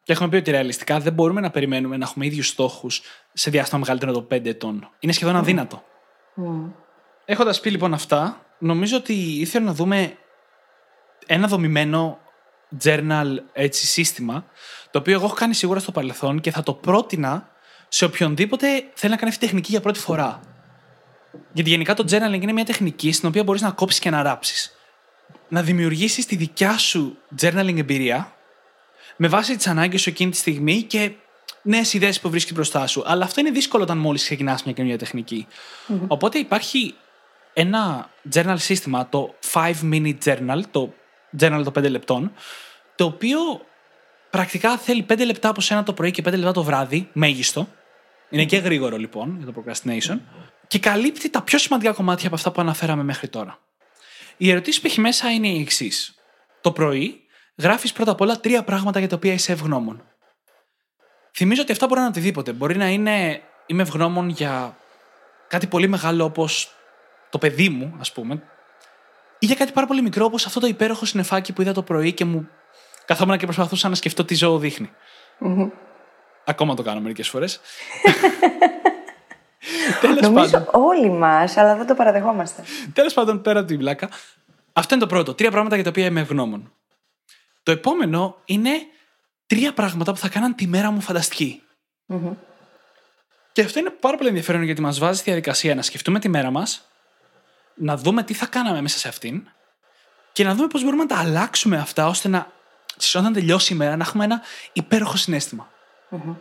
[0.02, 3.80] Και έχουμε πει ότι ρεαλιστικά δεν μπορούμε να περιμένουμε να έχουμε ίδιους στόχους σε διάστημα
[3.80, 4.90] μεγαλύτερο από 5 ετών.
[4.98, 5.82] Είναι σχεδόν αδύνατο.
[6.36, 6.72] Mm.
[7.24, 10.16] Έχοντας πει λοιπόν αυτά, νομίζω ότι ήθελα να δούμε
[11.26, 12.18] ένα δομημένο
[12.84, 14.44] journal έτσι, σύστημα,
[14.90, 17.48] το οποίο εγώ έχω κάνει σίγουρα στο παρελθόν και θα το πρότεινα
[17.88, 20.40] σε οποιονδήποτε θέλει να κάνει αυτή τη τεχνική για πρώτη φορά.
[21.52, 24.76] Γιατί γενικά το journaling είναι μια τεχνική στην οποία μπορείς να κόψεις και να ράψεις.
[25.48, 28.34] Να δημιουργήσεις τη δικιά σου journaling εμπειρία
[29.16, 31.12] με βάση τις ανάγκες σου εκείνη τη στιγμή και
[31.62, 33.02] νέες ιδέες που βρίσκεις μπροστά σου.
[33.06, 35.46] Αλλά αυτό είναι δύσκολο όταν μόλις ξεκινάς μια καινούργια
[36.06, 36.94] Οπότε υπάρχει
[37.54, 40.94] ένα journal σύστημα, το 5 minute journal, το
[41.40, 42.32] journal των 5 λεπτών,
[42.94, 43.38] το οποίο
[44.30, 47.68] πρακτικά θέλει 5 λεπτά από σένα το πρωί και 5 λεπτά το βράδυ, μέγιστο.
[48.30, 50.18] Είναι και γρήγορο λοιπόν για το procrastination.
[50.66, 53.58] Και καλύπτει τα πιο σημαντικά κομμάτια από αυτά που αναφέραμε μέχρι τώρα.
[54.36, 56.14] Η ερωτήση που έχει μέσα είναι η εξής.
[56.60, 57.20] Το πρωί
[57.56, 60.02] γράφεις πρώτα απ' όλα τρία πράγματα για τα οποία είσαι ευγνώμων.
[61.32, 62.52] Θυμίζω ότι αυτά μπορεί να είναι οτιδήποτε.
[62.52, 64.76] Μπορεί να είναι είμαι ευγνώμων για
[65.48, 66.74] κάτι πολύ μεγάλο όπως
[67.34, 68.42] το παιδί μου, ας πούμε,
[69.38, 72.12] ή για κάτι πάρα πολύ μικρό όπως αυτό το υπέροχο συνεφάκι που είδα το πρωί
[72.12, 72.48] και μου
[73.04, 74.90] καθόμουν και προσπαθούσα να σκεφτώ τι ζώο δείχνει.
[75.40, 75.70] Mm-hmm.
[76.44, 77.60] Ακόμα το κάνω μερικές φορές.
[80.22, 80.68] Νομίζω πάντων.
[80.72, 82.62] όλοι μας, αλλά δεν το παραδεχόμαστε.
[82.92, 84.08] Τέλος πάντων, πέρα από την πλάκα.
[84.72, 85.34] Αυτό είναι το πρώτο.
[85.34, 86.72] Τρία πράγματα για τα οποία είμαι ευγνώμων.
[87.62, 88.70] Το επόμενο είναι
[89.46, 91.62] τρία πράγματα που θα κάναν τη μέρα μου φανταστική.
[92.08, 92.34] Mm-hmm.
[93.52, 96.50] Και αυτό είναι πάρα πολύ ενδιαφέρον γιατί μας βάζει στη διαδικασία να σκεφτούμε τη μέρα
[96.50, 96.88] μας,
[97.74, 99.48] να δούμε τι θα κάναμε μέσα σε αυτήν
[100.32, 102.52] και να δούμε πώς μπορούμε να τα αλλάξουμε αυτά ώστε να,
[103.14, 105.70] όταν τελειώσει η μέρα, να έχουμε ένα υπέροχο συνέστημα.
[106.10, 106.34] Mm-hmm.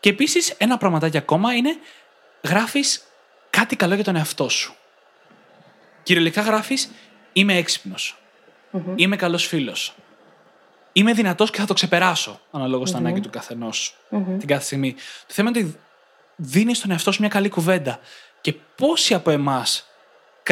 [0.00, 1.76] Και επίσης, ένα πραγματάκι ακόμα είναι
[2.42, 3.02] γράφεις
[3.50, 4.74] κάτι καλό για τον εαυτό σου.
[6.02, 6.90] Κυριολεκτικά γράφεις
[7.32, 8.18] Είμαι έξυπνος.
[8.72, 8.92] Mm-hmm.
[8.96, 9.94] Είμαι καλός φίλος.
[10.92, 12.90] Είμαι δυνατός και θα το ξεπεράσω, αναλόγως mm-hmm.
[12.90, 13.96] στα ανάγκη του καθενός
[14.38, 14.92] την κάθε στιγμή.
[15.26, 15.78] Το θέμα είναι ότι
[16.36, 17.98] δίνεις στον εαυτό σου μια καλή κουβέντα.
[18.40, 19.87] Και πόσοι από εμάς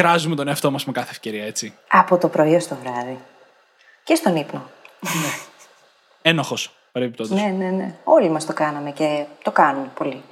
[0.01, 1.73] κράζουμε τον εαυτό μας με κάθε ευκαιρία, έτσι.
[1.87, 3.19] Από το πρωί ως το βράδυ.
[4.03, 4.69] Και στον ύπνο.
[6.21, 7.41] Ένοχος, παρεμπιπτόντως.
[7.41, 7.95] Ναι, ναι, ναι.
[8.03, 10.23] Όλοι μας το κάναμε και το κάνουν πολύ.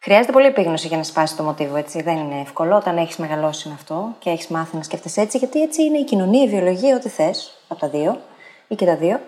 [0.00, 2.02] Χρειάζεται πολύ επίγνωση για να σπάσει το μοτίβο, έτσι.
[2.02, 5.62] Δεν είναι εύκολο όταν έχεις μεγαλώσει με αυτό και έχεις μάθει να σκέφτεσαι έτσι, γιατί
[5.62, 8.20] έτσι είναι η κοινωνία, η βιολογία, ό,τι θες από τα δύο
[8.68, 9.20] ή και τα δύο.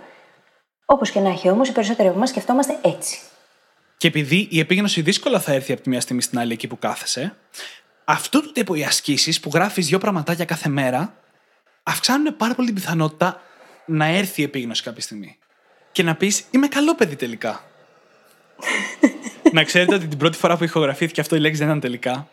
[0.85, 3.19] Όπως και να έχει όμως, οι περισσότεροι από εμάς σκεφτόμαστε έτσι.
[3.97, 6.79] Και επειδή η επίγνωση δύσκολα θα έρθει από τη μία στιγμή στην άλλη εκεί που
[6.79, 7.35] κάθεσαι,
[8.05, 11.15] αυτού του τύπου οι ασκήσεις που γράφεις δύο πραγματάκια κάθε μέρα
[11.83, 13.41] αυξάνουν πάρα πολύ την πιθανότητα
[13.87, 15.39] να έρθει η επίγνωση κάποια στιγμή.
[15.93, 17.61] Και να πεις Είμαι καλό παιδί τελικά.
[19.53, 22.29] να ξέρετε ότι την πρώτη φορά που ηχογραφήθηκε αυτό η λέξη δεν ήταν τελικά.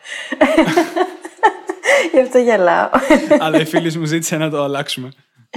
[2.13, 2.89] Γι' αυτό γελάω.
[3.39, 5.09] αλλά οι φίλοι μου ζήτησε να το αλλάξουμε.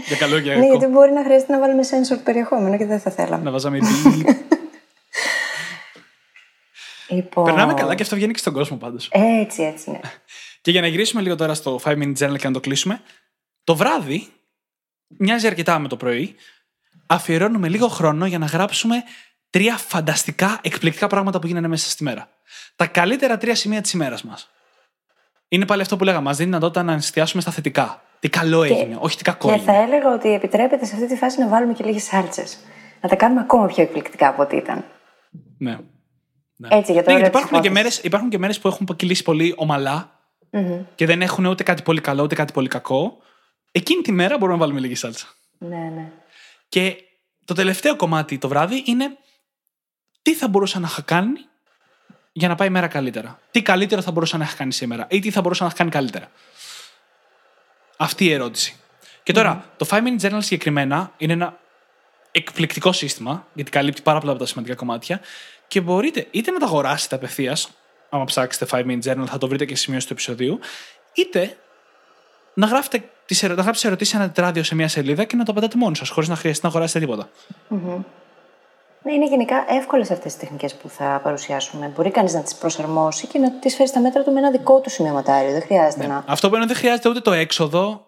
[0.06, 0.76] Για καλό και για ναι, κακό.
[0.78, 3.42] γιατί μπορεί να χρειάζεται να βάλουμε sensor περιεχόμενο και δεν θα θέλαμε.
[3.44, 4.24] Να βάζαμε μπι.
[7.12, 7.44] Λοιπόν...
[7.44, 9.08] Περνάμε καλά και αυτό βγαίνει και στον κόσμο πάντως.
[9.12, 10.00] Έτσι, έτσι, ναι.
[10.60, 13.00] Και για να γυρίσουμε λίγο τώρα στο 5 minute journal και να το κλείσουμε.
[13.64, 14.28] Το βράδυ,
[15.06, 16.34] μοιάζει αρκετά με το πρωί,
[17.06, 19.02] αφιερώνουμε λίγο χρόνο για να γράψουμε
[19.50, 22.28] τρία φανταστικά, εκπληκτικά πράγματα που γίνανε μέσα στη μέρα.
[22.76, 24.50] Τα καλύτερα τρία σημεία της ημέρας μας.
[25.48, 28.02] Είναι πάλι αυτό που λέγαμε, μας δίνει δυνατότητα να εστιάσουμε στα θετικά.
[28.18, 29.72] Τι καλό έγινε, όχι τι κακό Και έγινε.
[29.72, 32.58] θα έλεγα ότι επιτρέπεται σε αυτή τη φάση να βάλουμε και λίγες σάλτσες.
[33.00, 34.84] Να τα κάνουμε ακόμα πιο εκπληκτικά από ό,τι ήταν.
[35.58, 35.78] Ναι.
[36.68, 36.76] Ναι.
[36.76, 37.72] Έτσι, για το Ναι, όριο γιατί της υπάρχουν και, υπόθεσης.
[37.72, 40.20] μέρες, υπάρχουν και μέρες που έχουν κυλήσει πολύ ομαλά
[40.94, 43.18] και δεν έχουν ούτε κάτι πολύ καλό ούτε κάτι πολύ κακό.
[43.72, 45.26] Εκείνη τη μέρα μπορούμε να βάλουμε λίγη σάλτσα.
[45.58, 46.12] Ναι, ναι.
[46.68, 46.96] Και
[47.44, 49.16] το τελευταίο κομμάτι το βράδυ είναι
[50.22, 51.38] τι θα μπορούσα να είχα κάνει
[52.32, 53.38] για να πάει η μέρα καλύτερα.
[53.50, 55.90] Τι καλύτερο θα μπορούσα να είχα κάνει σήμερα ή τι θα μπορούσα να είχα κάνει
[55.90, 56.30] καλύτερα.
[57.96, 58.76] Αυτή η ερώτηση.
[59.22, 61.58] Και τώρα, το 5 minute journal συγκεκριμένα είναι ένα
[62.32, 65.20] εκπληκτικό σύστημα, γιατί καλύπτει πάρα πολλά από τα σημαντικά κομμάτια
[65.72, 67.70] και μπορείτε είτε να τα αγοράσετε απευθείας,
[68.10, 70.58] άμα ψάξετε 5 minute journal θα το βρείτε και σημείο του επεισοδίου,
[71.12, 71.56] είτε
[72.54, 75.44] να γράφετε τις, ερω- να γράψετε ερωτήσεις σε ένα τετράδιο σε μια σελίδα και να
[75.44, 77.28] το πετάτε μόνοι σας, χωρίς να χρειαστεί να αγοράσετε τίποτα.
[79.02, 81.92] Ναι, είναι γενικά εύκολες αυτές τις τεχνικές που θα παρουσιάσουμε.
[81.96, 84.80] Μπορεί κανείς να τις προσαρμόσει και να τις φέρει στα μέτρα του με ένα δικό
[84.80, 85.50] του σημειωματάριο.
[85.50, 86.24] Δεν χρειάζεται να.
[86.26, 88.06] Αυτό που είναι δεν χρειάζεται ούτε το έξοδο,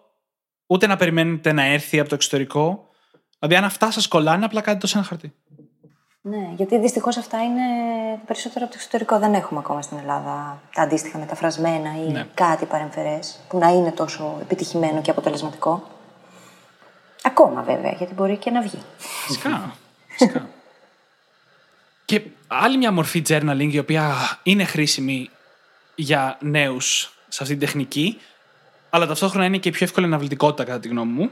[0.67, 2.89] ούτε να περιμένετε να έρθει από το εξωτερικό.
[3.39, 5.33] Δηλαδή, αν αυτά σας κολλάνε, απλά κάντε το σε ένα χαρτί.
[6.29, 7.61] Ναι, γιατί δυστυχώς αυτά είναι
[8.25, 9.19] περισσότερο από το εξωτερικό.
[9.19, 12.27] Δεν έχουμε ακόμα στην Ελλάδα τα αντίστοιχα μεταφρασμένα ή Ναι.
[12.33, 15.87] κάτι παρεμφερές που να είναι τόσο επιτυχημένο και αποτελεσματικό.
[17.23, 18.81] Ακόμα βέβαια, γιατί μπορεί και να βγει.
[18.97, 19.75] Φυσικά.
[20.07, 20.47] Φυσικά.
[22.05, 25.29] και άλλη μια μορφή journaling η οποία είναι χρήσιμη
[25.95, 28.19] για νέους σε αυτή την τεχνική,
[28.89, 31.31] αλλά ταυτόχρονα είναι και η πιο εύκολη αναβλητικότητα κατά τη γνώμη μου,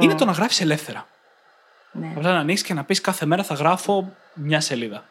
[0.00, 1.06] είναι το να γράφεις ελεύθερα.
[2.00, 2.12] Ναι.
[2.16, 5.04] Απλά να ανοίξεις και να πεις κάθε μέρα θα γράφω μια σελίδα.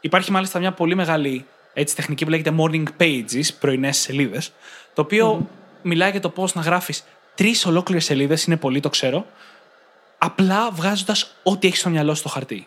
[0.00, 4.52] Υπάρχει μάλιστα μια πολύ μεγάλη έτσι, τεχνική που λέγεται morning pages, πρωινές σελίδες,
[4.94, 5.48] το οποιο
[5.82, 9.26] μιλάει για το πώς να γράφεις τρεις ολόκληρες σελίδες, είναι πολύ, το ξέρω,
[10.18, 12.66] απλά βγάζοντας ό,τι έχεις στο μυαλό σου στο χαρτί.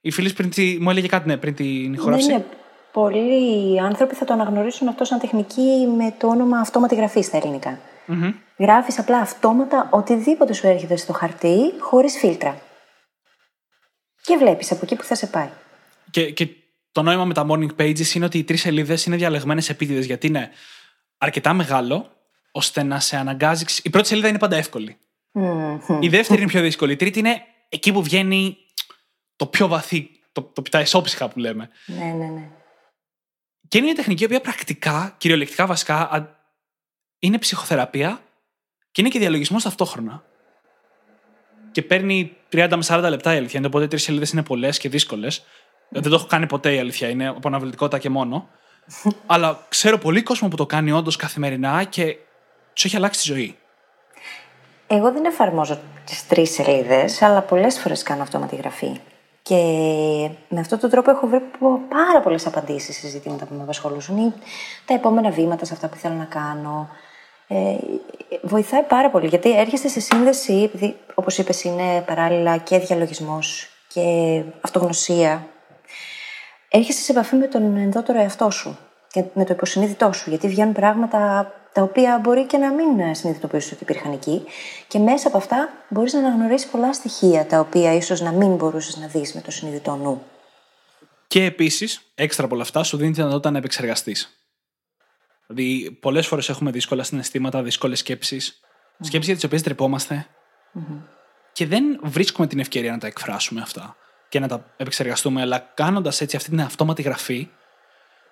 [0.00, 2.28] Η φίλης πριν τη- μου έλεγε κάτι ναι, πριν την ηχογράφηση.
[2.30, 2.44] Ναι, ναι.
[2.92, 7.78] Πολλοί άνθρωποι θα το αναγνωρίσουν αυτό σαν τεχνική με το όνομα αυτόματη γραφής στα ελληνικα
[8.58, 12.56] Γράφεις απλά αυτόματα οτιδήποτε σου έρχεται στο χαρτί, χωρίς φίλτρα.
[14.28, 15.48] Και βλέπεις από εκεί που θα σε πάει.
[16.10, 16.48] Και, και
[16.92, 20.26] το νόημα με τα morning pages είναι ότι οι τρεις σελίδες είναι διαλεγμένες επίτηδες γιατί
[20.26, 20.50] είναι
[21.18, 22.12] αρκετά μεγάλο
[22.52, 23.64] ώστε να σε αναγκάζει.
[23.82, 24.98] Η πρώτη σελίδα είναι πάντα εύκολη.
[26.00, 26.92] Η δεύτερη είναι πιο δύσκολη.
[26.92, 28.56] Η τρίτη είναι εκεί που βγαίνει
[29.36, 31.68] το πιο βαθύ, το, το, τα ισόψυχα που λέμε.
[31.86, 32.50] Ναι, ναι, ναι.
[33.68, 36.36] Και είναι μια τεχνική η οποία πρακτικά, κυριολεκτικά βασικά, α-
[37.18, 38.22] είναι ψυχοθεραπεία
[38.90, 40.24] και είναι και διαλογισμός ταυτόχρονα.
[41.72, 43.58] Και παίρνει 30 με 40 λεπτά η αλήθεια.
[43.58, 45.44] είναι, Οπότε τρεις σελίδες είναι πολλές και δύσκολες.
[45.88, 47.08] Δεν το έχω κάνει ποτέ η αλήθεια.
[47.08, 48.48] Είναι από αναβλητικότητα και μόνο.
[49.26, 52.16] Αλλά ξέρω πολύ κόσμο που το κάνει όντως καθημερινά και
[52.72, 53.56] του έχει αλλάξει τη ζωή.
[54.86, 59.00] Εγώ δεν εφαρμόζω τις τρεις σελίδες, αλλά πολλές φορές κάνω αυτόματη γραφή.
[59.42, 59.54] Και
[60.48, 64.16] με αυτόν τον τρόπο έχω βρει πο- πάρα πολλές απαντήσεις σε ζητήματα που με απασχολούσαν
[64.16, 64.32] ή
[64.84, 66.88] τα επόμενα βήματα σε αυτά που θέλω να κάνω.
[67.48, 67.76] Ε,
[68.42, 74.42] βοηθάει πάρα πολύ γιατί έρχεσαι σε σύνδεση, επειδή όπως είπες, είναι παράλληλα και διαλογισμός και
[74.60, 75.46] αυτογνωσία.
[76.68, 78.78] Έρχεσαι σε επαφή με τον ενδότερο εαυτό σου
[79.10, 80.30] και με το υποσυνείδητό σου.
[80.30, 84.42] Γιατί βγαίνουν πράγματα τα οποία μπορεί και να μην συνειδητοποιήσει ότι υπήρχαν εκεί.
[84.88, 88.96] Και μέσα από αυτά μπορείς να αναγνωρίσεις πολλά στοιχεία τα οποία ίσως να μην μπορούσες
[88.96, 90.22] να δεις με το συνειδητό νου.
[91.28, 94.37] Και επίσης, έξτρα από όλα αυτά, σου δίνει τη δυνατότητα να επεξεργαστείς.
[95.50, 98.60] Δηλαδή, πολλές φορές έχουμε δύσκολα συναισθήματα, δύσκολες σκέψεις,
[99.00, 100.26] σκέψεις για τις οποίες ντρεπόμαστε
[101.52, 103.96] και δεν βρίσκουμε την ευκαιρία να τα εκφράσουμε αυτά
[104.28, 105.40] και να τα επεξεργαστούμε.
[105.40, 107.48] Αλλά κάνοντας έτσι αυτή την αυτόματη γραφή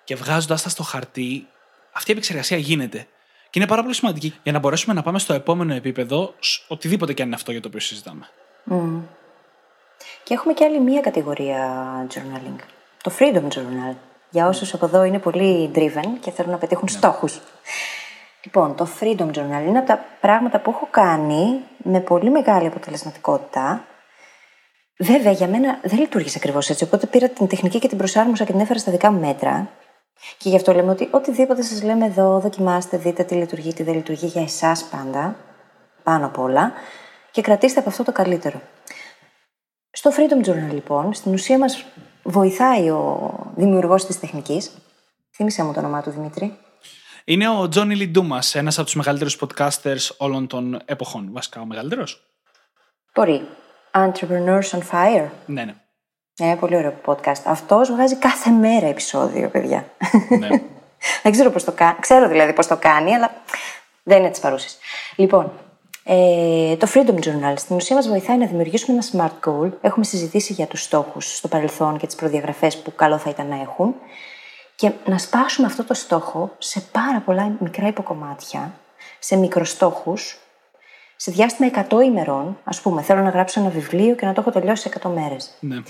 [0.03, 1.47] και βγάζοντας τα στο χαρτί,
[1.91, 2.97] αυτή η επεξεργασία γίνεται.
[2.97, 3.07] Και
[3.49, 7.13] Και είναι πάρα πολύ σημαντική για να μπορέσουμε να πάμε στο επόμενο επίπεδο, σ- οτιδήποτε
[7.13, 8.29] και αν είναι αυτό για το οποίο συζητάμε.
[10.23, 12.59] Και έχουμε και άλλη μία κατηγορία journaling.
[13.03, 13.95] Το Freedom Journal.
[14.29, 17.41] Για όσους από εδώ είναι πολύ driven και θέλουν να πετύχουν στόχους.
[18.43, 23.85] Λοιπόν, το Freedom Journal είναι από τα πράγματα που έχω κάνει με πολύ μεγάλη αποτελεσματικότητα.
[24.99, 26.83] Βέβαια, για μένα δεν λειτουργήσε ακριβώς έτσι.
[26.83, 29.69] Οπότε πήρα την τεχνική και την προσάρμοσα και την έφερα στα δικά μου μέτρα.
[30.37, 33.93] Και γι' αυτό λέμε ότι οτιδήποτε σας λέμε εδώ, δοκιμάστε, δείτε τι λειτουργεί, τι δεν
[33.93, 35.35] λειτουργεί για εσάς πάντα.
[36.03, 36.71] Πάνω απ' όλα.
[37.31, 38.61] Και κρατήστε από αυτό το καλύτερο.
[39.91, 41.85] Στο Freedom Journal, λοιπόν, στην ουσία μας
[42.23, 44.71] βοηθάει ο δημιουργός της τεχνικής.
[45.35, 46.57] Θύμισε μου το όνομά του, Δημήτρη.
[47.25, 51.29] Είναι ο Τζόνι Λιντούμα, ένας από τους μεγαλύτερους podcasters όλων των εποχών.
[51.31, 52.27] Βασικά, ο μεγαλύτερος.
[53.13, 53.47] Μπορεί.
[53.91, 55.27] Entrepreneurs on Fire.
[55.45, 55.75] Ναι, ναι.
[56.39, 57.41] Ε, πολύ ωραίο podcast.
[57.45, 59.87] Αυτός βγάζει κάθε μέρα επεισόδιο, παιδιά.
[60.39, 60.47] ναι.
[61.23, 61.95] δεν ξέρω πώς το κάνει.
[61.99, 63.31] Ξέρω δηλαδή πώς το κάνει, αλλά
[64.03, 64.77] δεν είναι της παρούσης.
[65.15, 65.51] Λοιπόν,
[66.09, 69.71] ε, το Freedom Journal στην ουσία μας βοηθάει να δημιουργήσουμε ένα smart goal.
[69.81, 73.61] Έχουμε συζητήσει για τους στόχους στο παρελθόν και τις προδιαγραφές που καλό θα ήταν να
[73.61, 73.95] έχουν.
[74.75, 78.79] Και να σπάσουμε αυτό το στόχο σε πάρα πολλά μικρά υποκομμάτια,
[79.19, 80.39] σε μικροστόχους,
[81.15, 82.57] σε διάστημα 100 ημερών.
[82.63, 85.57] Ας πούμε, θέλω να γράψω ένα βιβλίο και να το έχω τελειώσει σε 100 μέρες.
[85.59, 85.81] ναι.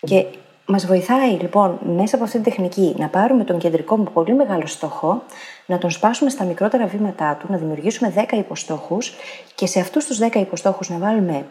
[0.00, 0.26] Και
[0.66, 4.66] μας βοηθάει λοιπόν μέσα από αυτή την τεχνική να πάρουμε τον κεντρικό με πολύ μεγάλο
[4.66, 5.22] στόχο,
[5.66, 9.14] να τον σπάσουμε στα μικρότερα βήματά του, να δημιουργήσουμε 10 υποστόχους
[9.54, 11.46] και σε αυτούς τους 10 υποστόχους να βάλουμε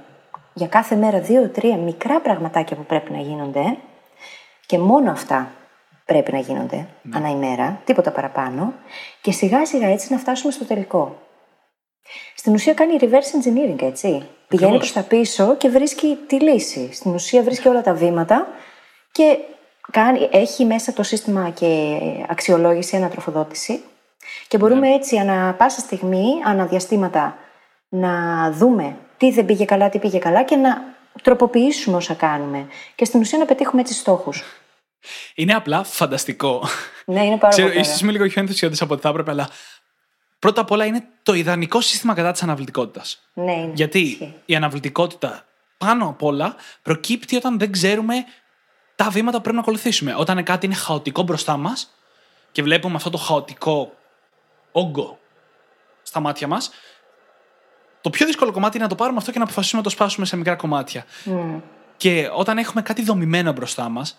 [0.53, 1.21] για κάθε μέρα
[1.55, 3.77] 2-3 μικρά πραγματάκια που πρέπει να γίνονται
[4.65, 5.51] και μόνο αυτά
[6.05, 8.73] πρέπει να γίνονται ανά ημέρα, τίποτα παραπάνω,
[9.21, 11.17] και σιγά σιγά έτσι να φτάσουμε στο τελικό.
[12.35, 14.27] Στην ουσία κάνει reverse engineering, έτσι.
[14.47, 16.89] Πηγαίνει προς τα πίσω και βρίσκει τη λύση.
[16.93, 18.47] Στην ουσία βρίσκει όλα τα βήματα
[19.13, 19.37] και
[19.91, 21.97] κάνει, έχει μέσα το σύστημα και
[22.29, 23.83] αξιολόγηση, ανατροφοδότηση
[24.47, 27.37] και μπορούμε έτσι ανα πάσα στιγμή, αναδιαστήματα,
[27.89, 30.81] να δούμε τι δεν πήγε καλά, τι πήγε καλά και να
[31.21, 32.67] τροποποιήσουμε όσα κάνουμε.
[32.95, 34.43] Και στην ουσία να πετύχουμε έτσι στόχους.
[35.35, 36.63] Είναι απλά φανταστικό.
[37.05, 37.79] Ναι, είναι πάρα Ξέρω, πολύ.
[37.79, 39.49] ίσως είμαι λίγο πιο ενθουσιώδης από ό,τι θα έπρεπε, αλλά
[40.39, 43.29] πρώτα απ' όλα είναι το ιδανικό σύστημα κατά της αναβλητικότητας.
[43.33, 43.71] Ναι, είναι.
[43.73, 44.33] Γιατί Ισχύει.
[44.45, 45.45] η αναβλητικότητα
[45.77, 48.15] πάνω απ' όλα προκύπτει όταν δεν ξέρουμε
[49.03, 50.15] τα βήματα που πρέπει να ακολουθήσουμε.
[50.17, 51.93] Όταν κάτι είναι χαοτικό μπροστά μας
[52.51, 53.93] και βλέπουμε αυτό το χαοτικό
[54.71, 55.19] όγκο
[56.03, 56.71] στα μάτια μας,
[58.01, 60.25] το πιο δύσκολο κομμάτι είναι να το πάρουμε αυτό και να αποφασίσουμε να το σπάσουμε
[60.25, 61.05] σε μικρά κομμάτια.
[61.97, 64.17] Και όταν έχουμε κάτι δομημένο μπροστά μας,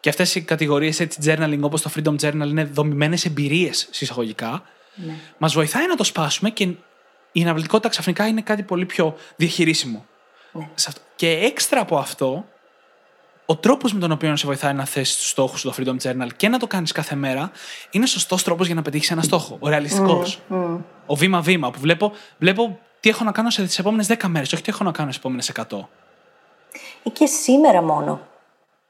[0.00, 4.62] και αυτές οι κατηγορίες έτσι journaling όπως το Freedom Journal είναι δομημένες εμπειρίες συσσαγωγικά,
[4.94, 5.14] Ναι.
[5.38, 6.68] μας βοηθάει να το σπάσουμε και
[7.32, 10.06] η αναβλητικότητα ξαφνικά είναι κάτι πολύ πιο διαχειρίσιμο.
[10.52, 10.68] Ναι.
[10.74, 11.00] Σε αυτό.
[11.16, 12.44] Και έξτρα από αυτό,
[13.46, 16.28] ο τρόπος με τον οποίο σε βοηθάει να θέσει τους στόχους του το Freedom Journal
[16.36, 17.50] και να το κάνεις κάθε μέρα
[17.90, 19.56] είναι σωστός τρόπος για να πετύχεις ένα στόχο.
[19.60, 20.40] Ο ρεαλιστικός.
[21.06, 24.62] Ο βήμα-βήμα που βλέπω, βλέπω τι έχω να κάνω σε τις επόμενες 10 μέρες, όχι
[24.62, 25.88] τι έχω να κάνω στις επόμενες 100.
[27.02, 28.20] Ή και σήμερα μόνο.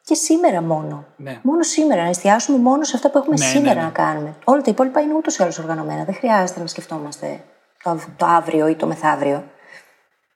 [0.05, 1.05] Και σήμερα μόνο.
[1.17, 1.41] Ναι.
[1.43, 2.03] Μόνο σήμερα.
[2.03, 3.87] Να εστιάσουμε μόνο σε αυτά που έχουμε Ναι, σήμερα ναι, ναι.
[3.87, 4.35] να κάνουμε.
[4.45, 6.05] Όλα τα υπόλοιπα είναι ούτως ή άλλως οργανωμένα.
[6.05, 7.45] Δεν χρειάζεται να σκεφτόμαστε
[7.83, 9.45] το, αυ- το αύριο ή το μεθαύριο.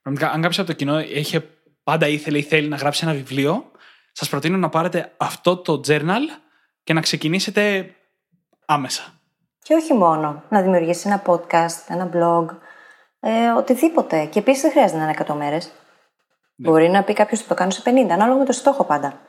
[0.02, 1.40] Πραγματικά, αν κάποιος από το κοινό είχε,
[1.84, 3.69] πάντα ήθελε ή θέλει να γράψει ένα βιβλίο,
[4.12, 6.40] σας προτείνω να πάρετε αυτό το journal
[6.84, 7.94] και να ξεκινήσετε
[8.66, 9.20] άμεσα.
[9.62, 10.42] Και όχι μόνο.
[10.48, 12.46] Να δημιουργήσει ένα podcast, ένα blog,
[13.20, 14.24] ε, οτιδήποτε.
[14.24, 15.72] Και επίσης δεν χρειάζεται να είναι 100 μέρες.
[16.56, 19.20] Μπορεί να πει κάποιος ότι το κάνω σε 50, ανάλογα με το στόχο πάντα.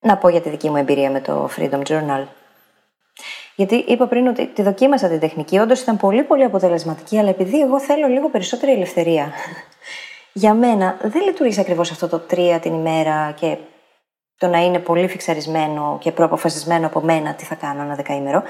[0.00, 2.24] Να πω για τη δική μου εμπειρία με το Freedom Journal.
[3.54, 7.60] Γιατί είπα πριν ότι τη δοκίμασα την τεχνική, όντως ήταν πολύ πολύ αποτελεσματική, αλλά επειδή
[7.60, 9.32] εγώ θέλω λίγο περισσότερη ελευθερία.
[10.32, 13.56] Για μένα δεν λειτουργήσε ακριβώς αυτό το τρία την ημέρα και
[14.38, 18.42] το να είναι πολύ φιξαρισμένο και προαποφασισμένο από μένα τι θα κάνω ένα δεκαήμερο.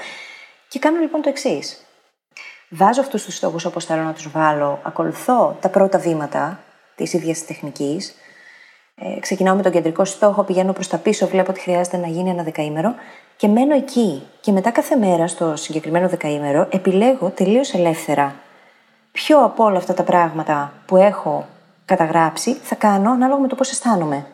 [0.67, 1.85] Και κάνω λοιπόν το εξής.
[2.69, 6.63] Βάζω αυτούς τους στόχους όπως θέλω να τους βάλω, ακολουθώ τα πρώτα βήματα
[6.95, 8.15] της ίδιας της τεχνικής.
[8.95, 12.29] Ε, ξεκινάω με τον κεντρικό στόχο, πηγαίνω προς τα πίσω, βλέπω ότι χρειάζεται να γίνει
[12.29, 12.95] ένα δεκαήμερο
[13.37, 14.23] και μένω εκεί.
[14.39, 18.35] Και μετά κάθε μέρα στο συγκεκριμένο δεκαήμερο επιλέγω τελείως ελεύθερα
[19.11, 21.47] ποιο από όλα αυτά τα πράγματα που έχω
[21.95, 24.25] καταγράψει θα κάνω ανάλογα με το πώς αισθάνομαι.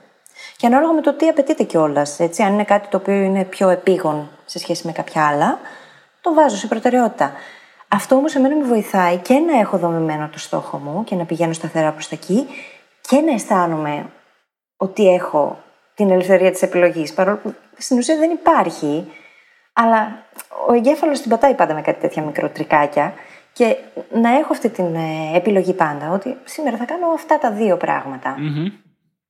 [0.58, 2.20] Και ανάλογα με το τι απαιτείται κιόλας.
[2.20, 5.60] Αν είναι κάτι το οποίο είναι πιο επίγον σε σχέση με κάποια άλλα,
[6.22, 7.32] το βάζω σε προτεραιότητα.
[7.88, 11.54] Αυτό όμως εμένα με βοηθάει και να έχω δομημένο το στόχο μου και να πηγαίνω
[11.54, 12.48] σταθερά προς τα εκεί
[13.02, 14.06] και να αισθάνομαι
[14.78, 15.60] ότι έχω
[15.96, 17.14] την ελευθερία της επιλογής.
[17.14, 19.12] Παρόλο που στην ουσία δεν υπάρχει,
[19.74, 20.24] αλλά
[20.68, 23.14] ο εγκέφαλος την πατάει πάντα με κάτι τέτοια μικροτρικάκια
[23.58, 23.78] και
[24.14, 28.36] να έχω αυτή την ε, επιλογή πάντα, ότι σήμερα θα κάνω αυτά τα δύο πράγματα.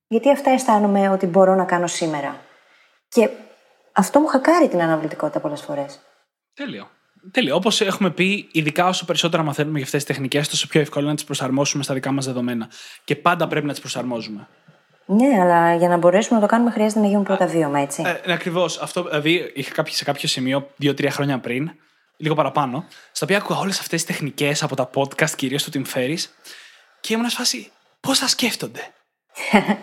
[0.08, 2.40] Γιατί αυτά αισθάνομαι ότι μπορώ να κάνω σήμερα.
[3.08, 3.28] Και
[3.92, 6.00] αυτό μου χακάρει την αναβλητικότητα πολλές φορές.
[6.54, 6.88] Τέλειο.
[7.30, 7.54] Τέλειο.
[7.54, 11.10] Όπως έχουμε πει, ειδικά όσο περισσότερα μαθαίνουμε για αυτές τις τεχνικές, τόσο πιο εύκολο είναι
[11.10, 12.68] να τις προσαρμόσουμε στα δικά μας δεδομένα.
[13.04, 14.48] Και πάντα πρέπει να τις προσαρμόζουμε.
[15.06, 18.02] Ναι, αλλά για να μπορέσουμε να το κάνουμε χρειάζεται να γίνουν πρώτα βίωμα, έτσι.
[18.24, 18.78] Ε, Ακριβώς.
[18.78, 21.70] Αυτό, δηλαδή, είχα κάποιο, σε κάποιο σημείο, δύο-τρία χρόνια πριν,
[22.18, 25.94] λίγο παραπάνω, στα οποία άκουγα όλες αυτές τις τεχνικές από τα podcast, κυρίως του Tim
[25.94, 26.24] Ferris,
[27.00, 28.92] και ήμουν σε φάση, πώς θα σκέφτονται;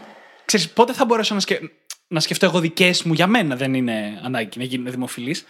[0.45, 1.59] Ξέρεις, πότε θα μπορέσω να, σκε...
[2.07, 5.45] να σκεφτώ εγώ δικές μου για μένα, δεν είναι ανάγκη να γίνουν δημοφιλής.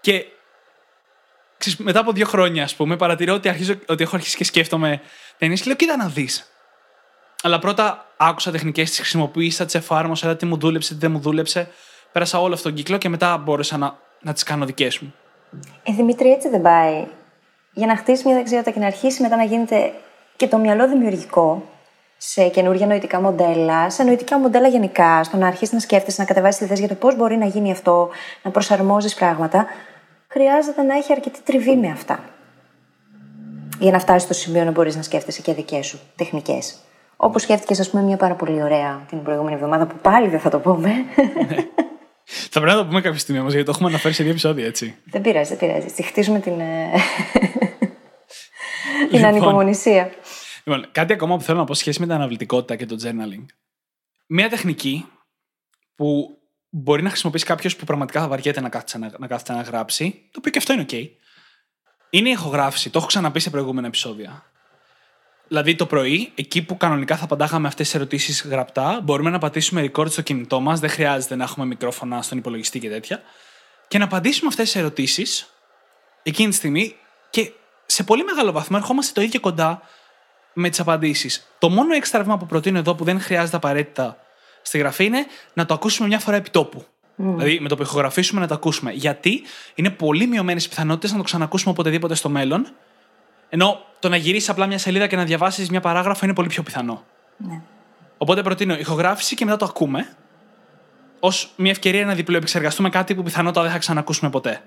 [0.00, 0.24] Και
[1.58, 5.00] ξέρεις, μετά από δύο χρόνια, ας πούμε, παρατηρώ ότι, αρχίζω, ότι έχω αρχίσει και σκέφτομαι
[5.38, 6.50] ταινίες και λέω: Κοίτα να δεις.
[7.42, 11.18] Αλλά πρώτα άκουσα τεχνικές, τις χρησιμοποίησα, τις εφάρμοσα, είδα τι μου δούλεψε, τι δεν μου
[11.18, 11.70] δούλεψε.
[12.12, 15.14] Πέρασα όλο αυτόν τον κύκλο και μετά μπόρεσα να, να τις κάνω δικές μου.
[15.82, 17.04] Ε, Δημήτρη, έτσι δεν πάει.
[17.72, 19.92] Για να χτίσει μια δεξιότητα και να αρχίσει μετά να γίνεται
[20.36, 21.62] και το μυαλό δημιουργικό
[22.16, 26.60] σε καινούργια νοητικά μοντέλα, σε νοητικά μοντέλα γενικά, στο να αρχίσεις να σκέφτεσαι, να κατεβάσεις
[26.60, 28.08] ιδέες για το πώς μπορεί να γίνει αυτό,
[28.42, 29.66] να προσαρμόζεις πράγματα,
[30.28, 32.20] χρειάζεται να έχει αρκετή τριβή με αυτά.
[33.78, 36.78] Για να φτάσεις στο σημείο να μπορείς να σκέφτεσαι και δικές σου τεχνικές.
[37.16, 40.50] Όπως σκέφτηκες, ας πούμε, μια πάρα πολύ ωραία την προηγούμενη εβδομάδα που πάλι δεν θα
[40.50, 40.90] το πούμε.
[42.28, 44.66] Θα πρέπει να το πούμε κάποια στιγμή όμως, γιατί το έχουμε αναφέρει σε δύο επεισόδια,
[44.66, 44.96] έτσι.
[45.04, 45.86] δεν πειράζει, δεν πειράζει.
[45.86, 46.90] Έτσι, χτίζουμε την, ε,
[48.98, 49.24] την Λοιπόν.
[49.24, 50.10] ανυπομονησία.
[50.64, 53.44] Λοιπόν, κάτι ακόμα που θέλω να πω σε σχέση με την αναβλητικότητα και το journaling.
[54.26, 55.06] Μία τεχνική
[55.94, 59.62] που μπορεί να χρησιμοποιήσει κάποιος που πραγματικά θα βαριέται να κάθεται να, να, κάθεται να
[59.62, 61.08] γράψει, το οποίο και αυτό είναι OK.
[62.10, 62.90] Είναι η ηχογράφηση.
[62.90, 64.50] Το έχω ξαναπεί σε προηγούμενα επεισόδια.
[65.48, 69.90] Δηλαδή το πρωί, εκεί που κανονικά θα απαντάγαμε αυτές τις ερωτήσεις γραπτά, μπορούμε να πατήσουμε
[69.90, 70.80] record στο κινητό μας.
[70.80, 73.20] Δεν χρειάζεται να έχουμε μικρόφωνα στον υπολογιστή και τέτοια.
[73.88, 75.52] Και να απαντήσουμε αυτές τις ερωτήσεις
[76.22, 76.96] εκείνη τη στιγμή
[77.30, 77.52] και
[77.86, 79.82] σε πολύ μεγάλο βαθμό ερχόμαστε το ίδιο κοντά
[80.52, 81.46] με τις απαντήσεις.
[81.58, 84.16] Το μόνο έξτρα βήμα που προτείνω εδώ που δεν χρειάζεται απαραίτητα
[84.62, 86.84] στη γραφή είναι να το ακούσουμε μια φορά επί τόπου.
[87.16, 88.92] Δηλαδή με το που ηχογραφήσουμε να το ακούσουμε.
[88.92, 89.42] Γιατί
[89.74, 92.66] είναι πολύ μειωμένες οι πιθανότητες να το ξανακούσουμε οποτεδήποτε στο μέλλον.
[93.56, 96.62] Ενώ το να γυρίσεις απλά μια σελίδα και να διαβάσεις μια παράγραφο είναι πολύ πιο
[96.62, 97.04] πιθανό.
[97.36, 97.60] Ναι.
[98.18, 100.16] Οπότε προτείνω ηχογράφηση και μετά το ακούμε.
[101.20, 104.62] Ω μια ευκαιρία να διπλοεπεξεργαστούμε κάτι που πιθανότατα δεν θα ξανακούσουμε ποτέ.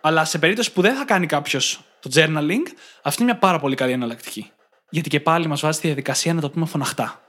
[0.00, 2.66] Αλλά σε περίπτωση που δεν θα κάνει κάποιος το journaling,
[3.02, 4.50] αυτή είναι μια πάρα πολύ καλή εναλλακτική.
[4.90, 7.20] Γιατί και πάλι μας βάζει τη διαδικασία να το πούμε φωναχτά.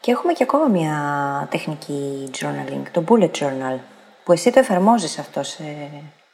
[0.00, 3.78] Και έχουμε και ακόμα μια τεχνική journaling, το bullet journal,
[4.24, 5.62] που εσύ το εφαρμόζεις αυτό σε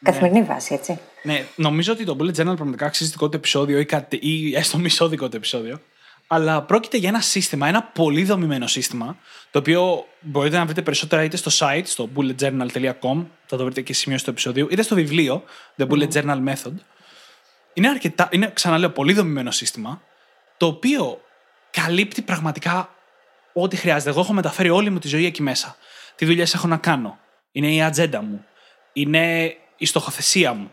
[0.02, 1.00] καθημερινή βάση, έτσι.
[1.26, 4.78] Ναι, νομίζω ότι το bullet journal πραγματικά αξίζει δικό του επεισόδιο ή, κάτι, ή έστω
[4.78, 5.80] μισό δικό του επεισόδιο.
[6.26, 9.16] Αλλά πρόκειται για ένα σύστημα, ένα πολύ δομημένο σύστημα,
[9.50, 13.92] το οποίο μπορείτε να βρείτε περισσότερα είτε στο site, στο bulletjournal.com, θα το βρείτε και
[13.92, 15.44] σημείο στο επεισόδιο, είτε στο βιβλίο,
[15.76, 16.72] The Bullet Journal Method.
[17.74, 20.02] Είναι αρκετά, είναι ξαναλέω, πολύ δομημένο σύστημα,
[20.56, 21.20] το οποίο
[21.70, 22.90] καλύπτει πραγματικά
[23.52, 24.10] ό,τι χρειάζεται.
[24.10, 25.76] Εγώ έχω μεταφέρει όλη μου τη ζωή εκεί μέσα.
[26.14, 27.18] Τι δουλειές έχω να κάνω.
[27.52, 28.44] Είναι η ατζέντα μου.
[28.92, 30.70] Είναι η στοχοθεσία μου.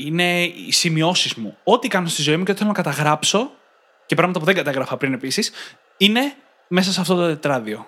[0.00, 1.56] Είναι οι σημειώσεις μου.
[1.64, 3.50] Ό,τι κάνω στη ζωή μου και ό,τι θέλω να καταγράψω
[4.06, 5.52] και πράγματα που δεν καταγράφα πριν επίσης,
[5.96, 6.34] είναι
[6.68, 7.86] μέσα σε αυτό το τετράδιο.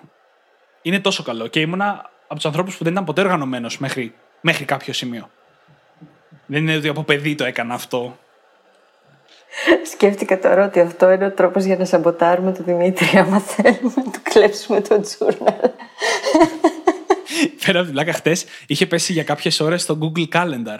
[0.81, 1.47] Είναι τόσο καλό.
[1.47, 5.29] Και ήμουνα από τους ανθρώπους που δεν ήταν ποτέ οργανωμένος μέχρι, μέχρι κάποιο σημείο.
[6.45, 8.17] Δεν είναι ότι από παιδί το έκανα αυτό.
[9.91, 14.11] Σκέφτηκα τώρα ότι αυτό είναι ο τρόπος για να σαμποτάρουμε τον Δημήτρη, άμα θέλουμε να
[14.11, 15.69] του κλέψουμε το journal.
[17.65, 20.77] Πέρα από την πλάκα, χτες είχε πέσει για κάποιες ώρες στο Google Calendar.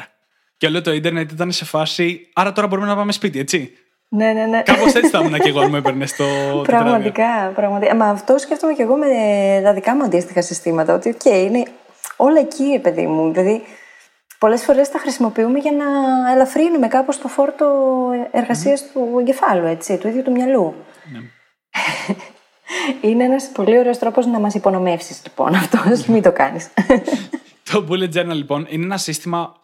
[0.62, 2.30] Και όλο το Ιντερνετ ήταν σε φάση.
[2.34, 3.72] Άρα τώρα μπορούμε να πάμε σπίτι, έτσι.
[4.09, 4.62] ναι, ναι, ναι.
[4.62, 6.24] Κάπως έτσι θα ήμουν και εγώ αν μου έπαιρνες το
[6.64, 6.64] τετράδιο.
[6.64, 7.95] Πραγματικά, πραγματικά.
[7.95, 9.07] Μα αυτό σκέφτομαι και εγώ με
[9.64, 10.93] τα δικά μου αντίστοιχα συστήματα.
[10.93, 11.64] Ότι, οκ, είναι
[12.16, 13.32] όλα εκεί, ρε παιδί μου.
[13.32, 13.62] Δηλαδή,
[14.39, 15.86] πολλές φορές τα χρησιμοποιούμε για να
[16.32, 17.66] ελαφρύνουμε κάπως το φόρτο
[18.32, 20.76] εργασίας του εγκεφάλου, έτσι, του ίδιου του μυαλού.
[21.12, 21.20] Ναι.
[23.09, 26.05] Είναι ένας πολύ ωραίος τρόπος να μας υπονομεύσεις, λοιπόν, αυτός.
[26.05, 26.70] Μην το κάνεις.
[27.72, 29.61] Το Bullet Journal, λοιπόν, είναι ένα σύστημα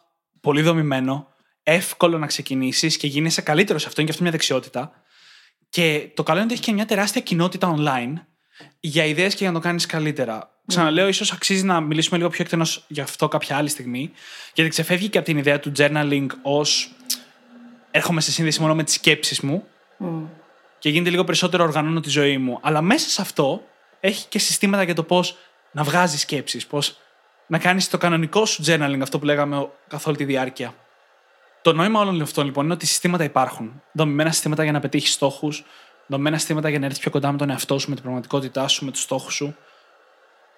[0.48, 1.28] πολύ δομημένο,
[1.64, 4.02] εύκολο να ξεκινήσεις και γίνεσαι καλύτερος σε αυτό.
[4.02, 4.92] Είναι και αυτό μια δεξιότητα.
[5.70, 8.14] Και το καλό είναι ότι έχει και μια τεράστια κοινότητα online
[8.80, 10.50] για ιδέες και για να το κάνεις καλύτερα.
[10.68, 14.12] Ξαναλέω, ίσως αξίζει να μιλήσουμε λίγο πιο εκτενώς γι' αυτό κάποια άλλη στιγμή,
[14.54, 16.96] γιατί ξεφεύγει και από την ιδέα του journaling ως
[17.92, 19.68] έρχομαι σε σύνδεση μόνο με τις σκέψεις μου
[20.80, 22.60] και γίνεται λίγο περισσότερο οργανώνω τη ζωή μου.
[22.62, 23.62] Αλλά μέσα σε αυτό
[24.00, 25.38] έχει και συστήματα για το πώς
[25.72, 26.98] να βγάζεις σκέψεις, πώς
[27.48, 30.74] να κάνεις το κανονικό σου journaling, αυτό που λέγαμε καθ' όλη τη διάρκεια.
[31.62, 33.82] Το νόημα όλων αυτών λοιπόν είναι ότι συστήματα υπάρχουν.
[33.92, 35.66] Δομημένα συστήματα για να πετύχεις στόχους,
[36.08, 38.86] δομημένα συστήματα για να έρθεις πιο κοντά με τον εαυτό σου, με την πραγματικότητά σου,
[38.86, 39.56] με τους στόχους σου.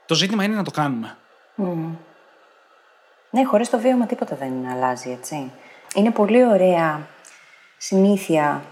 [0.06, 1.18] Το ζήτημα είναι να το κάνουμε.
[3.30, 5.52] Ναι, χωρίς το βίωμα τίποτα δεν αλλάζει, έτσι.
[5.96, 7.08] Είναι πολύ ωραία
[7.78, 8.64] συνήθεια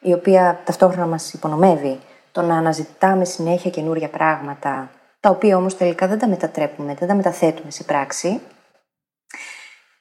[0.00, 2.00] η οποία ταυτόχρονα μας υπονομεύει
[2.32, 4.90] το να αναζητάμε συνέχεια καινούρια πράγματα,
[5.22, 8.40] τα οποία όμως τελικά δεν τα μετατρέπουμε, δεν τα μεταθέτουμε σε πράξη.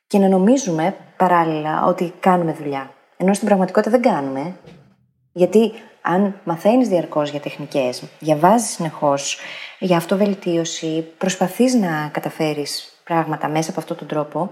[0.07, 2.93] και να νομίζουμε παράλληλα ότι κάνουμε δουλειά.
[3.17, 4.55] Ενώ στην πραγματικότητα δεν κάνουμε.
[5.32, 9.39] Γιατί αν μαθαίνεις διαρκώς για τεχνικές, διαβάζεις συνεχώς
[9.80, 14.49] για αυτοβελτίωση, προσπαθείς να καταφέρεις πράγματα μέσα από αυτόν τον τρόπο,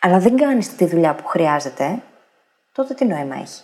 [0.00, 2.02] αλλά δεν κάνεις τη δουλειά που χρειάζεται,
[2.72, 3.62] τότε τι νόημα έχει;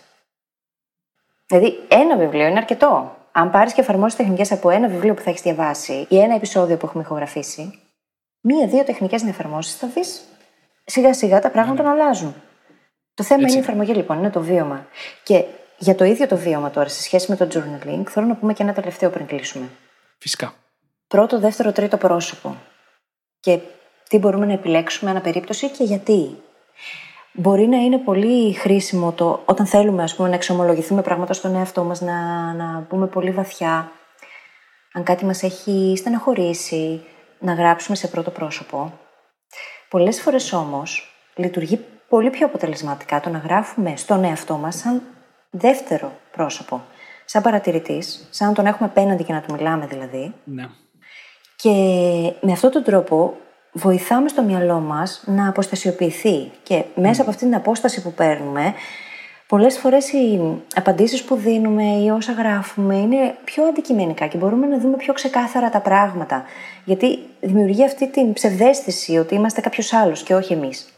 [1.47, 3.16] Δηλαδή, ένα βιβλίο είναι αρκετό.
[3.37, 6.77] Αν πάρεις και εφαρμόσεις τεχνικές από ένα βιβλίο που θα έχεις διαβάσει ή ένα επεισόδιο
[6.77, 7.79] που έχουμε ηχογραφήσει,
[8.41, 10.21] μία-δύο τεχνικές να εφαρμόσεις, θα δεις
[10.85, 12.35] σιγά σιγά τα πράγματα να αλλάζουν.
[13.13, 13.53] Το θέμα Έτσι.
[13.55, 14.87] είναι η εφαρμογή λοιπόν, είναι το βίωμα.
[15.23, 15.43] Και
[15.77, 18.63] για το ίδιο το βίωμα τώρα, σε σχέση με το journaling, θέλω να πούμε και
[18.63, 19.69] ένα τελευταίο πριν κλείσουμε.
[20.17, 20.53] Φυσικά.
[21.07, 22.55] Πρώτο, δεύτερο, τρίτο πρόσωπο.
[23.39, 23.59] Και
[24.09, 26.37] τι μπορούμε να επιλέξουμε ανά περίπτωση και γιατί.
[27.39, 31.83] Μπορεί να είναι πολύ χρήσιμο το όταν θέλουμε ας πούμε, να εξομολογηθούμε πράγματα στον εαυτό
[31.83, 33.91] μας, να, να πούμε πολύ βαθιά,
[34.93, 37.01] αν κάτι μας έχει στεναχωρήσει,
[37.39, 38.99] να γράψουμε σε πρώτο πρόσωπο.
[39.89, 45.01] Πολλές φορές όμως λειτουργεί πολύ πιο αποτελεσματικά το να γράφουμε στον εαυτό μας σαν
[45.49, 46.81] δεύτερο πρόσωπο.
[47.25, 50.33] Σαν παρατηρητής, σαν να τον έχουμε απέναντι και να του μιλάμε δηλαδή.
[50.43, 50.67] Ναι.
[51.55, 51.71] Και
[52.41, 53.37] με αυτόν τον τρόπο
[53.77, 56.51] βοηθάμε στο μυαλό μας να αποστασιοποιηθεί.
[56.63, 58.73] Και μέσα από αυτή την απόσταση που παίρνουμε,
[59.47, 60.39] πολλές φορές οι
[60.75, 65.69] απαντήσεις που δίνουμε ή όσα γράφουμε είναι πιο αντικειμενικά και μπορούμε να δούμε πιο ξεκάθαρα
[65.69, 66.43] τα πράγματα.
[66.85, 70.91] Γιατί δημιουργεί αυτή την ψευδέστηση ότι είμαστε κάποιος άλλος και όχι εμείς.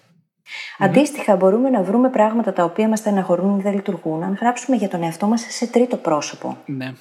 [0.78, 4.90] Αντίστοιχα, μπορούμε να βρούμε πράγματα τα οποία μας στεναχωρούν ή δεν λειτουργούν, αν γράψουμε για
[4.90, 6.58] τον εαυτό μας σε τρίτο πρόσωπο.
[6.66, 6.94] Ναι.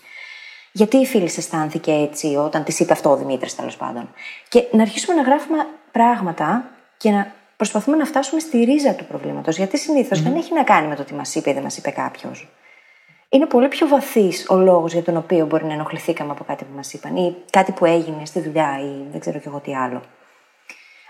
[0.79, 4.09] Γιατί η φίλη αισθάνθηκε έτσι όταν της είπε αυτό ο Δημήτρης, τέλος πάντων.
[4.49, 9.57] Και να αρχίσουμε να γράφουμε πράγματα και να προσπαθούμε να φτάσουμε στη ρίζα του προβλήματος.
[9.57, 11.91] Γιατί συνήθως δεν έχει να κάνει με το τι μας είπε ή δεν μας είπε
[11.91, 12.49] κάποιος.
[13.29, 16.77] Είναι πολύ πιο βαθύς ο λόγος για τον οποίο μπορεί να ενοχληθήκαμε από κάτι που
[16.77, 20.03] μας είπαν ή κάτι που έγινε στη δουλειά ή δεν ξέρω κι εγώ τι άλλο.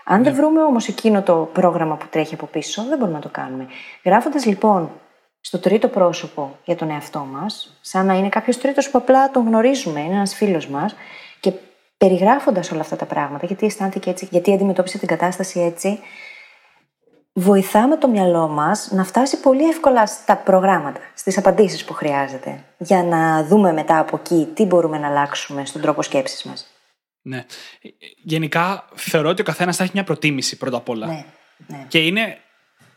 [0.03, 3.29] Αν δεν βρούμε όμως εκείνο το πρόγραμμα που τρέχει από πίσω, δεν μπορούμε να το
[3.29, 3.67] κάνουμε.
[4.03, 4.91] Γράφοντας λοιπόν
[5.41, 9.45] στο τρίτο πρόσωπο για τον εαυτό μας, σαν να είναι κάποιος τρίτος που απλά τον
[9.45, 10.95] γνωρίζουμε, είναι ένας φίλος μας,
[11.39, 11.51] και
[11.97, 15.99] περιγράφοντας όλα αυτά τα πράγματα, γιατί αισθάνθηκε έτσι, γιατί αντιμετώπισε την κατάσταση έτσι,
[17.33, 23.03] βοηθάμε το μυαλό μας να φτάσει πολύ εύκολα στα προγράμματα, στις απαντήσεις που χρειάζεται, για
[23.03, 26.67] να δούμε μετά από εκεί τι μπορούμε να αλλάξουμε στον τρόπο σκέψης μας.
[27.21, 27.45] ναι.
[28.23, 31.07] Γενικά θεωρώ ότι ο καθένας θα έχει μια προτίμηση πρώτα απ' όλα.
[31.07, 31.25] Ναι,
[31.67, 31.85] ναι.
[31.87, 32.37] Και είναι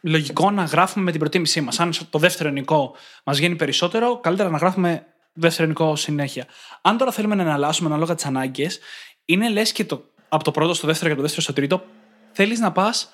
[0.03, 1.80] λογικό να γράφουμε με την προτίμησή μας.
[1.80, 6.46] Αν το δεύτερο ενικό μας γίνει περισσότερο, καλύτερα να γράφουμε δεύτερο ενικό συνέχεια.
[6.82, 8.78] Αν τώρα θέλουμε να εναλλάσσουμε ανάλογα τις ανάγκες,
[9.24, 11.84] είναι λες και το, από το πρώτο στο δεύτερο και το δεύτερο στο τρίτο,
[12.32, 13.12] θέλεις να πας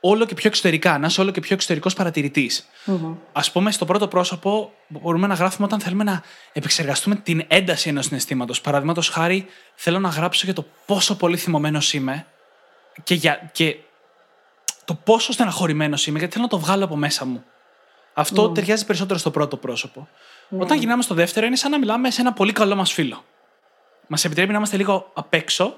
[0.00, 2.68] όλο και πιο εξωτερικά, να είσαι όλο και πιο εξωτερικός παρατηρητής.
[3.32, 6.22] Α πούμε, στο πρώτο πρόσωπο μπορούμε να γράφουμε όταν θέλουμε να
[6.52, 8.60] επεξεργαστούμε την ένταση ενός συναισθήματος.
[8.60, 12.26] Παραδείγματος χάρη, θέλω να γράψω για το πόσο πολύ θυμωμένος είμαι
[13.02, 13.76] και, για, και
[14.90, 17.44] το πόσο στεναχωρημένος είμαι, γιατί θέλω να το βγάλω από μέσα μου.
[18.14, 20.08] Αυτό ταιριάζει περισσότερο στο πρώτο πρόσωπο.
[20.58, 23.24] Όταν γυρνάμε στο δεύτερο, είναι σαν να μιλάμε σε ένα πολύ καλό μας φίλο.
[24.06, 25.76] Μας επιτρέπει να είμαστε λίγο απ' έξω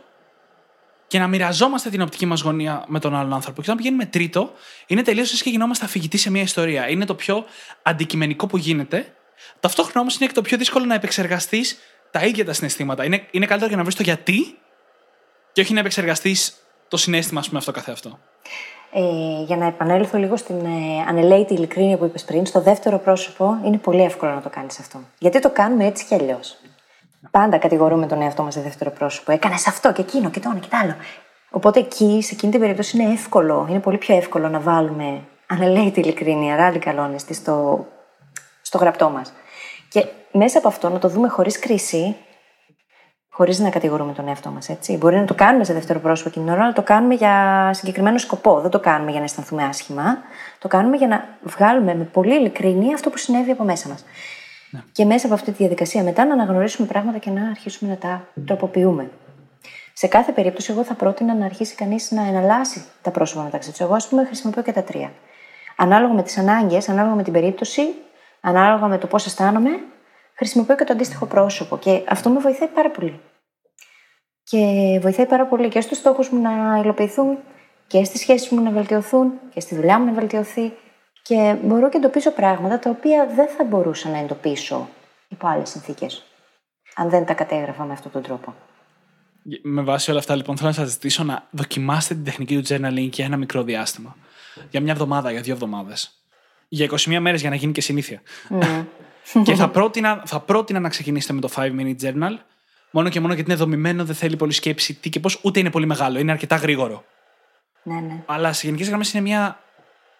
[1.07, 3.57] και να μοιραζόμαστε την οπτική μας γωνία με τον άλλον άνθρωπο.
[3.57, 4.53] Και όταν πηγαίνουμε τρίτο,
[4.87, 6.89] είναι τελείως και γινόμαστε αφηγητοί σε μια ιστορία.
[6.89, 7.45] Είναι το πιο
[7.83, 9.15] αντικειμενικό που γίνεται.
[9.61, 11.79] Ταυτόχρονα όμως είναι και το πιο δύσκολο να επεξεργαστείς
[12.11, 13.05] τα ίδια τα συναισθήματα.
[13.05, 14.59] Είναι, είναι καλύτερο για να βρεις το γιατί
[15.53, 16.57] και όχι να επεξεργαστείς
[16.89, 18.19] το συνέστημα, ας πούμε, αυτό καθεαυτό.
[18.95, 23.59] Ε, για να επανέλθω λίγο στην ε, ανελαίτη ειλικρίνεια που είπες πριν, στο δεύτερο πρόσωπο
[23.65, 24.99] είναι πολύ εύκολο να το κάνεις αυτό.
[25.19, 26.57] Γιατί το κάνουμε έτσι κι αλλιώς.
[27.31, 29.33] Πάντα κατηγορούμε τον εαυτό μας σε δεύτερο πρόσωπο.
[29.33, 30.95] Έκανες αυτό και εκείνο και το ένα και το άλλο.
[31.51, 36.01] Οπότε εκεί, σε εκείνη την περίπτωση, είναι εύκολο, είναι πολύ πιο εύκολο να βάλουμε ανελαίτη
[36.01, 37.87] ειλικρίνεια, radical honesty στο,
[38.63, 39.33] στο γραπτό μας.
[39.89, 42.17] Και μέσα από αυτό να το δούμε χωρίς κρίση,
[43.35, 44.97] χωρίς να κατηγορούμε τον εαυτό μας, έτσι.
[44.97, 48.19] Μπορεί να το κάνουμε σε δεύτερο πρόσωπο εκείνη την ώρα, αλλά το κάνουμε για συγκεκριμένο
[48.19, 48.61] σκοπό.
[48.61, 50.19] Δεν το κάνουμε για να αισθανθούμε άσχημα.
[50.59, 54.05] Το κάνουμε για να βγάλουμε με πολύ ειλικρίνεια αυτό που συνέβη από μέσα μας.
[54.93, 58.27] Και μέσα από αυτή τη διαδικασία μετά να αναγνωρίσουμε πράγματα και να αρχίσουμε να τα
[58.47, 59.11] τροποποιούμε.
[59.93, 63.81] Σε κάθε περίπτωση, εγώ θα πρότεινα να αρχίσει κανείς να εναλλάσσει τα πρόσωπα μεταξύ τους.
[63.81, 65.13] Εγώ, ας πούμε, χρησιμοποιώ και τα τρία.
[65.77, 67.83] Ανάλογα με τις ανάγκες, ανάλογα με την περίπτωση,
[68.41, 69.71] ανάλογα με το πώς αισθάνομαι,
[70.43, 71.79] χρησιμοποιώ και το αντίστοιχο πρόσωπο.
[71.79, 73.21] Και αυτό με βοηθάει πάρα πολύ.
[74.43, 74.59] Και
[75.03, 77.39] βοηθάει πάρα πολύ και στους στόχους μου να υλοποιηθούν
[77.87, 80.73] και στι σχέσει μου να βελτιωθούν και στη δουλειά μου να βελτιωθεί.
[81.23, 84.89] Και μπορώ και εντοπίσω πράγματα τα οποία δεν θα μπορούσα να εντοπίσω
[85.29, 86.25] υπό άλλες συνθήκες.
[86.95, 88.55] Αν δεν τα κατέγραφα με αυτόν τον τρόπο.
[89.63, 93.09] Με βάση όλα αυτά, λοιπόν, θέλω να σας ζητήσω να δοκιμάσετε την τεχνική του journaling
[93.13, 94.17] για ένα μικρό διάστημα.
[94.71, 96.11] Για μια εβδομάδα, για δύο εβδομάδες.
[96.69, 98.23] Για 21 μέρες για να γίνει και συνήθεια.
[99.45, 102.37] και θα πρότεινα, θα πρότεινα να ξεκινήσετε με το 5 minute journal.
[102.91, 105.71] Μόνο και μόνο γιατί είναι δομημένο, δεν θέλει πολύ σκέψη τι και πώς, ούτε είναι
[105.71, 106.19] πολύ μεγάλο.
[106.19, 107.05] Είναι αρκετά γρήγορο.
[107.83, 108.23] Ναι, ναι.
[108.27, 109.61] Αλλά σε γενικές γραμμές είναι μια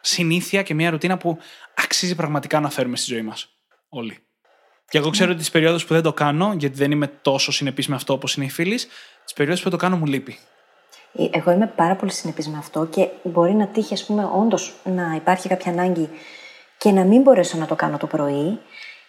[0.01, 1.39] συνήθεια και μια ρουτίνα που
[1.75, 3.49] αξίζει πραγματικά να φέρουμε στη ζωή μας.
[3.89, 4.19] Όλοι.
[4.89, 7.89] Και εγώ ξέρω ότι τις περιόδους που δεν το κάνω, γιατί δεν είμαι τόσο συνεπής
[7.89, 8.77] με αυτό όπως είναι οι φίλοι,
[9.25, 10.39] τις περιόδους που το κάνω μου λείπει.
[11.13, 14.73] Ε, Εγώ είμαι πάρα πολύ συνεπής με αυτό και μπορεί να τύχει, ας πούμε, όντως
[14.85, 16.09] να υπάρχει κάποια ανάγκη
[16.79, 18.59] και να μην μπορέσω να το κάνω το πρωί.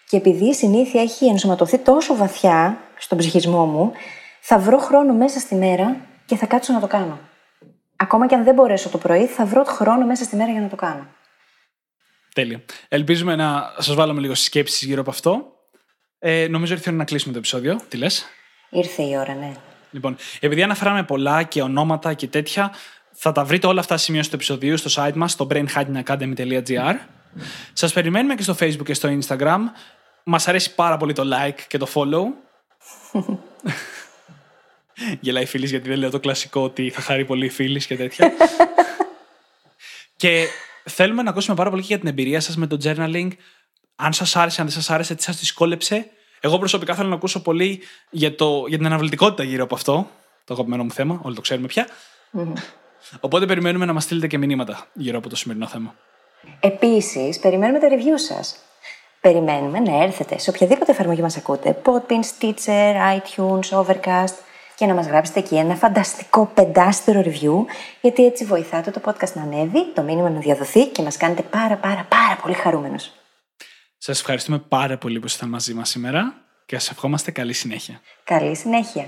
[0.07, 3.91] Και επειδή η συνήθεια έχει ενσωματωθεί τόσο βαθιά στον ψυχισμό μου,
[4.41, 5.95] θα βρω χρόνο μέσα στη μέρα
[6.25, 7.19] και θα κάτσω να το κάνω.
[7.95, 10.67] Ακόμα και αν δεν μπορέσω το πρωί, θα βρω χρόνο μέσα στη μέρα για να
[10.67, 11.07] το κάνω.
[12.33, 12.61] Τέλεια.
[12.87, 15.45] Ελπίζουμε να σας βάλουμε λίγο στι σκέψει γύρω από αυτό.
[16.19, 17.79] Ε, νομίζω ήρθε η ώρα να κλείσουμε το επεισόδιο.
[17.87, 18.25] Τι λες;
[18.69, 19.51] Ήρθε η ώρα, ναι.
[19.91, 22.71] Λοιπόν, επειδή αναφέραμε πολλά και ονόματα και τέτοια,
[23.11, 26.95] θα τα βρείτε όλα αυτά σημεία του επεισοδίου στο site μας, στο brainhackingacademy.gr.
[27.73, 29.59] Σας περιμένουμε και στο facebook και στο instagram.
[30.23, 32.23] Μας αρέσει πάρα πολύ το like και το follow.
[35.19, 37.95] Γελάει η φίλης γιατί δεν λέω το κλασικό ότι θα χαρεί πολύ η φίλης και
[37.95, 38.31] τέτοια.
[40.21, 40.47] και
[40.83, 43.27] θέλουμε να ακούσουμε πάρα πολύ και για την εμπειρία σας με το journaling.
[43.95, 46.07] Αν σας άρεσε, αν δεν σας άρεσε, τι σας δυσκόλεψε.
[46.39, 50.09] Εγώ προσωπικά θέλω να ακούσω πολύ για, το, για την αναβλητικότητα γύρω από αυτό.
[50.45, 51.87] Το αγαπημένο μου θέμα, όλοι το ξέρουμε πια.
[53.19, 55.95] Οπότε περιμένουμε να μας στείλετε και μηνύματα γύρω από το σημερινό θέμα.
[56.59, 58.55] Επίσης, περιμένουμε τα review σας.
[59.21, 64.33] Περιμένουμε να έρθετε σε οποιαδήποτε εφαρμογή μας ακούτε, Podbean, Stitcher, iTunes, Overcast
[64.75, 67.65] και να μας γράψετε εκεί ένα φανταστικό πεντάστερο review,
[68.01, 71.75] γιατί έτσι βοηθάτε το podcast να ανέβει, το μήνυμα να διαδοθεί και μας κάνετε πάρα
[71.75, 73.11] πάρα πάρα πολύ χαρούμενους.
[73.97, 76.33] Σας ευχαριστούμε πάρα πολύ που ήσασταν μαζί μας σήμερα
[76.65, 78.01] και σας ευχόμαστε καλή συνέχεια.
[78.23, 79.05] Καλή συνέχεια.